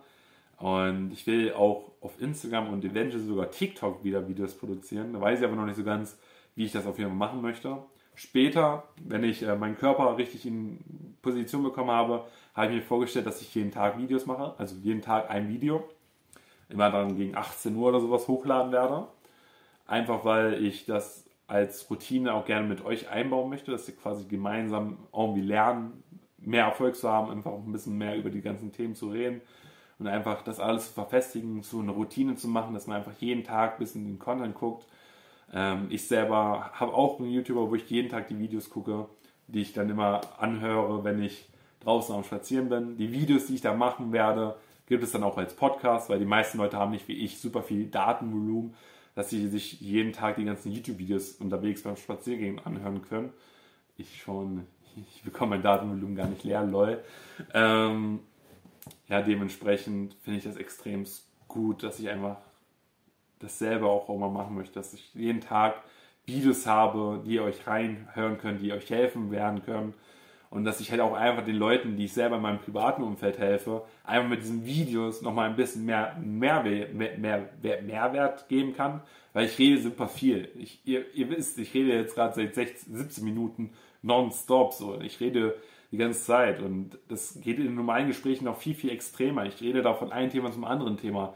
Und 0.58 1.12
ich 1.12 1.28
will 1.28 1.54
auch 1.54 1.92
auf 2.00 2.20
Instagram 2.22 2.72
und 2.72 2.86
eventuell 2.86 3.22
sogar 3.22 3.52
TikTok 3.52 4.04
wieder 4.04 4.28
Videos 4.28 4.54
produzieren. 4.54 5.12
Da 5.14 5.20
weiß 5.20 5.40
ich 5.40 5.46
aber 5.46 5.56
noch 5.56 5.66
nicht 5.66 5.76
so 5.76 5.84
ganz, 5.84 6.18
wie 6.56 6.66
ich 6.66 6.72
das 6.72 6.86
auf 6.86 6.98
jeden 6.98 7.12
Fall 7.12 7.18
machen 7.18 7.42
möchte. 7.42 7.78
Später, 8.16 8.84
wenn 9.04 9.24
ich 9.24 9.44
äh, 9.44 9.56
meinen 9.56 9.78
Körper 9.78 10.18
richtig 10.18 10.46
in 10.46 10.80
Position 11.22 11.64
bekommen 11.64 11.92
habe, 11.92 12.26
habe 12.54 12.68
ich 12.68 12.76
mir 12.76 12.82
vorgestellt, 12.82 13.26
dass 13.26 13.42
ich 13.42 13.54
jeden 13.54 13.72
Tag 13.72 13.98
Videos 13.98 14.26
mache. 14.26 14.56
Also 14.58 14.76
jeden 14.78 15.02
Tag 15.02 15.30
ein 15.30 15.50
Video. 15.50 15.88
Immer 16.70 16.90
dann 16.92 17.18
gegen 17.18 17.36
18 17.36 17.76
Uhr 17.76 17.90
oder 17.90 18.00
sowas 18.00 18.28
hochladen 18.28 18.72
werde. 18.72 19.08
Einfach 19.86 20.24
weil 20.24 20.64
ich 20.64 20.86
das 20.86 21.26
als 21.48 21.90
Routine 21.90 22.34
auch 22.34 22.46
gerne 22.46 22.68
mit 22.68 22.84
euch 22.84 23.10
einbauen 23.10 23.50
möchte, 23.50 23.72
dass 23.72 23.88
wir 23.88 23.96
quasi 23.96 24.26
gemeinsam 24.26 24.98
irgendwie 25.14 25.42
lernen, 25.42 26.04
mehr 26.38 26.66
Erfolg 26.66 26.96
zu 26.96 27.10
haben, 27.10 27.32
einfach 27.32 27.54
ein 27.54 27.72
bisschen 27.72 27.98
mehr 27.98 28.18
über 28.18 28.30
die 28.30 28.42
ganzen 28.42 28.72
Themen 28.72 28.96
zu 28.96 29.10
reden 29.10 29.42
und 30.00 30.08
einfach 30.08 30.42
das 30.42 30.60
alles 30.60 30.88
zu 30.88 30.94
verfestigen, 30.94 31.64
zu 31.64 31.82
einer 31.82 31.94
Routine 31.94 32.36
zu 32.36 32.48
machen, 32.48 32.74
dass 32.74 32.88
man 32.88 32.98
einfach 32.98 33.14
jeden 33.20 33.44
Tag 33.44 33.74
ein 33.74 33.80
bisschen 33.80 34.06
den 34.06 34.20
Content 34.20 34.56
guckt. 34.56 34.86
Ähm, 35.56 35.88
ich 35.90 36.08
selber 36.08 36.72
habe 36.74 36.94
auch 36.94 37.20
einen 37.20 37.32
YouTuber, 37.32 37.72
wo 37.72 37.76
ich 37.76 37.90
jeden 37.90 38.10
Tag 38.10 38.28
die 38.28 38.38
Videos 38.38 38.70
gucke, 38.70 39.08
die 39.48 39.62
ich 39.62 39.74
dann 39.74 39.90
immer 39.90 40.22
anhöre, 40.38 41.04
wenn 41.04 41.24
ich 41.24 41.48
draußen 41.80 42.14
am 42.14 42.24
Spazieren 42.24 42.68
bin. 42.68 42.98
Die 42.98 43.12
Videos, 43.12 43.48
die 43.48 43.56
ich 43.56 43.62
da 43.62 43.74
machen 43.74 44.12
werde, 44.12 44.58
gibt 44.88 45.04
es 45.04 45.12
dann 45.12 45.24
auch 45.24 45.38
als 45.38 45.56
Podcast, 45.56 46.10
weil 46.10 46.20
die 46.20 46.26
meisten 46.26 46.58
Leute 46.58 46.78
haben 46.78 46.92
nicht 46.92 47.08
wie 47.08 47.24
ich 47.24 47.40
super 47.40 47.64
viel 47.64 47.88
Datenvolumen, 47.88 48.76
dass 49.16 49.30
sie 49.30 49.48
sich 49.48 49.80
jeden 49.80 50.12
Tag 50.12 50.36
die 50.36 50.44
ganzen 50.44 50.72
YouTube-Videos 50.72 51.34
unterwegs 51.36 51.84
beim 51.84 51.96
Spaziergehen 51.96 52.60
anhören 52.60 53.02
können. 53.02 53.32
Ich 53.98 54.22
schon, 54.22 54.68
ich 54.98 55.24
bekomme 55.24 55.52
mein 55.52 55.64
Datenvolumen 55.64 56.18
gar 56.18 56.28
nicht 56.28 56.44
leer, 56.44 56.66
lol. 56.66 57.02
Ähm, 57.54 58.20
ja, 59.08 59.22
dementsprechend 59.22 60.16
finde 60.16 60.40
ich 60.40 60.44
das 60.44 60.58
extrem 60.58 61.06
gut, 61.48 61.82
dass 61.82 62.00
ich 62.00 62.10
einfach 62.10 62.38
dasselbe 63.46 63.88
auch 63.88 64.10
immer 64.10 64.30
machen 64.30 64.56
möchte, 64.56 64.74
dass 64.74 64.94
ich 64.94 65.14
jeden 65.14 65.42
Tag 65.42 65.76
Videos 66.26 66.66
habe, 66.66 67.22
die 67.26 67.36
ihr 67.36 67.44
euch 67.44 67.68
reinhören 67.68 68.38
könnt, 68.38 68.62
die 68.62 68.74
euch 68.74 68.90
helfen 68.90 69.32
werden 69.32 69.64
können. 69.64 69.94
Und 70.50 70.64
dass 70.64 70.80
ich 70.80 70.90
halt 70.92 71.02
auch 71.02 71.14
einfach 71.14 71.44
den 71.44 71.58
Leuten, 71.58 71.98
die 71.98 72.06
ich 72.06 72.14
selber 72.14 72.38
in 72.38 72.42
meinem 72.42 72.60
privaten 72.60 73.04
Umfeld 73.04 73.38
helfe, 73.40 73.84
einfach 74.04 74.30
mit 74.30 74.42
diesen 74.42 74.66
Videos 74.66 75.22
nochmal 75.22 75.50
ein 75.50 75.56
bisschen 75.56 75.86
mehr, 75.86 76.16
mehr, 76.22 76.64
mehr, 76.64 77.18
mehr, 77.18 77.50
Mehrwert 77.82 78.48
geben 78.48 78.74
kann. 78.76 79.02
Weil 79.34 79.48
ich 79.48 79.60
rede 79.60 79.82
super 79.82 80.08
viel. 80.08 80.50
Ich, 80.58 80.80
ihr, 80.86 81.14
ihr 81.14 81.30
wisst, 81.30 81.60
ich 81.60 81.74
rede 81.74 81.94
jetzt 81.94 82.16
gerade 82.16 82.34
seit 82.34 82.56
16, 82.56 82.96
17 82.96 83.24
Minuten 83.24 83.72
nonstop 84.02 84.74
so. 84.74 85.00
Ich 85.02 85.20
rede 85.20 85.56
die 85.92 85.98
ganze 85.98 86.24
Zeit 86.24 86.62
und 86.62 86.98
das 87.10 87.40
geht 87.42 87.60
in 87.60 87.76
normalen 87.76 88.08
Gesprächen 88.08 88.46
noch 88.46 88.58
viel, 88.58 88.76
viel 88.76 88.92
extremer. 88.92 89.46
Ich 89.46 89.62
rede 89.62 89.82
da 89.82 89.94
von 89.94 90.12
einem 90.12 90.32
Thema 90.32 90.52
zum 90.52 90.64
anderen 90.64 90.98
Thema. 90.98 91.36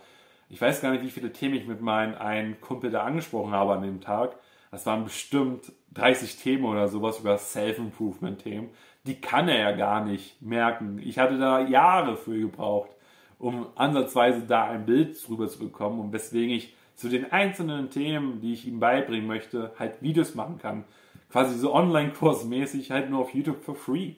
Ich 0.49 0.59
weiß 0.59 0.81
gar 0.81 0.91
nicht, 0.91 1.03
wie 1.03 1.11
viele 1.11 1.31
Themen 1.31 1.53
ich 1.53 1.67
mit 1.67 1.79
meinem 1.79 2.15
einen 2.15 2.59
Kumpel 2.59 2.89
da 2.89 3.03
angesprochen 3.03 3.51
habe 3.51 3.73
an 3.73 3.83
dem 3.83 4.01
Tag. 4.01 4.35
Das 4.71 4.85
waren 4.87 5.03
bestimmt 5.03 5.71
30 5.93 6.37
Themen 6.37 6.65
oder 6.65 6.87
sowas 6.87 7.19
über 7.19 7.37
Self-Improvement-Themen. 7.37 8.69
Die 9.05 9.21
kann 9.21 9.47
er 9.47 9.59
ja 9.59 9.71
gar 9.71 10.03
nicht 10.03 10.41
merken. 10.41 10.99
Ich 11.03 11.19
hatte 11.19 11.37
da 11.37 11.61
Jahre 11.61 12.17
für 12.17 12.37
gebraucht, 12.37 12.89
um 13.37 13.67
ansatzweise 13.75 14.41
da 14.41 14.65
ein 14.65 14.87
Bild 14.87 15.17
drüber 15.27 15.47
zu 15.47 15.59
bekommen 15.59 15.99
und 15.99 16.13
weswegen 16.13 16.53
ich 16.53 16.75
zu 16.95 17.09
den 17.09 17.31
einzelnen 17.31 17.91
Themen, 17.91 18.41
die 18.41 18.53
ich 18.53 18.67
ihm 18.67 18.79
beibringen 18.79 19.27
möchte, 19.27 19.71
halt 19.77 20.01
Videos 20.01 20.33
machen 20.33 20.57
kann. 20.57 20.83
Quasi 21.31 21.57
so 21.57 21.73
Online-Kursmäßig 21.73 22.89
halt 22.89 23.11
nur 23.11 23.21
auf 23.21 23.33
YouTube 23.35 23.63
for 23.63 23.75
free. 23.75 24.15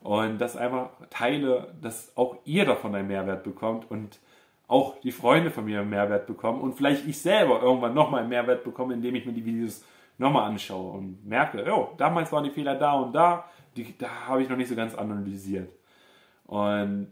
Und 0.00 0.38
das 0.38 0.56
einfach 0.56 0.90
teile, 1.10 1.74
dass 1.80 2.16
auch 2.16 2.38
ihr 2.44 2.64
davon 2.64 2.94
einen 2.94 3.08
Mehrwert 3.08 3.44
bekommt 3.44 3.90
und 3.90 4.18
auch 4.66 4.98
die 5.00 5.12
Freunde 5.12 5.50
von 5.50 5.64
mir 5.64 5.80
einen 5.80 5.90
Mehrwert 5.90 6.26
bekommen 6.26 6.60
und 6.60 6.74
vielleicht 6.74 7.06
ich 7.06 7.20
selber 7.20 7.62
irgendwann 7.62 7.94
nochmal 7.94 8.20
einen 8.20 8.30
Mehrwert 8.30 8.64
bekomme, 8.64 8.94
indem 8.94 9.14
ich 9.14 9.26
mir 9.26 9.32
die 9.32 9.44
Videos 9.44 9.84
nochmal 10.16 10.48
anschaue 10.48 10.92
und 10.98 11.24
merke, 11.26 11.64
oh, 11.72 11.90
damals 11.96 12.32
waren 12.32 12.44
die 12.44 12.50
Fehler 12.50 12.74
da 12.74 12.92
und 12.94 13.12
da, 13.12 13.48
die, 13.76 13.96
da 13.98 14.08
habe 14.26 14.42
ich 14.42 14.48
noch 14.48 14.56
nicht 14.56 14.68
so 14.68 14.76
ganz 14.76 14.94
analysiert. 14.94 15.70
Und 16.46 17.08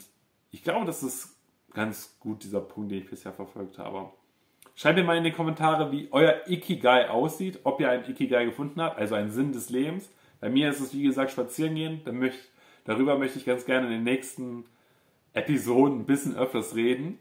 ich 0.51 0.63
glaube, 0.63 0.87
das 0.87 1.03
ist 1.03 1.37
ganz 1.73 2.17
gut 2.21 2.43
dieser 2.45 2.61
Punkt, 2.61 2.91
den 2.91 2.99
ich 2.99 3.11
bisher 3.11 3.33
verfolgt 3.33 3.79
habe. 3.79 4.11
Schreibt 4.75 4.99
mir 4.99 5.05
mal 5.05 5.17
in 5.17 5.25
die 5.25 5.33
Kommentare, 5.33 5.93
wie 5.93 6.09
euer 6.13 6.43
Ikigai 6.47 7.11
aussieht, 7.11 7.61
ob 7.65 7.81
ihr 7.81 7.91
einen 7.91 8.09
Ikigai 8.09 8.45
gefunden 8.47 8.81
habt, 8.81 8.99
also 8.99 9.15
einen 9.15 9.31
Sinn 9.31 9.53
des 9.53 9.69
Lebens. 9.71 10.11
Bei 10.41 10.49
mir 10.49 10.71
ist 10.71 10.81
es, 10.81 10.95
wie 10.95 11.03
gesagt, 11.03 11.31
spazieren 11.31 11.75
gehen. 11.75 12.01
darüber 12.85 13.19
möchte 13.19 13.39
ich 13.39 13.45
ganz 13.45 13.65
gerne 13.67 13.87
in 13.87 13.93
den 13.93 14.05
nächsten 14.05 14.65
Episoden 15.35 16.01
ein 16.01 16.07
bisschen 16.07 16.37
öfters 16.37 16.75
reden. 16.75 17.19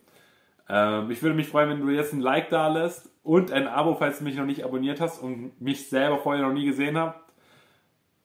Ähm, 0.71 1.11
ich 1.11 1.21
würde 1.21 1.35
mich 1.35 1.49
freuen, 1.49 1.69
wenn 1.69 1.81
du 1.81 1.89
jetzt 1.89 2.13
ein 2.13 2.21
Like 2.21 2.49
da 2.49 2.69
lässt 2.69 3.09
und 3.23 3.51
ein 3.51 3.67
Abo, 3.67 3.95
falls 3.95 4.19
du 4.19 4.23
mich 4.23 4.35
noch 4.35 4.45
nicht 4.45 4.63
abonniert 4.63 5.01
hast 5.01 5.21
und 5.21 5.59
mich 5.59 5.89
selber 5.89 6.17
vorher 6.17 6.47
noch 6.47 6.53
nie 6.53 6.65
gesehen 6.65 6.97
habt. 6.97 7.19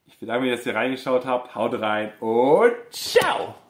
Ich 0.06 0.18
bedanke 0.20 0.46
mich, 0.46 0.56
dass 0.56 0.64
ihr 0.64 0.74
reingeschaut 0.76 1.26
habt. 1.26 1.56
Haut 1.56 1.80
rein 1.80 2.12
und 2.20 2.72
ciao! 2.90 3.56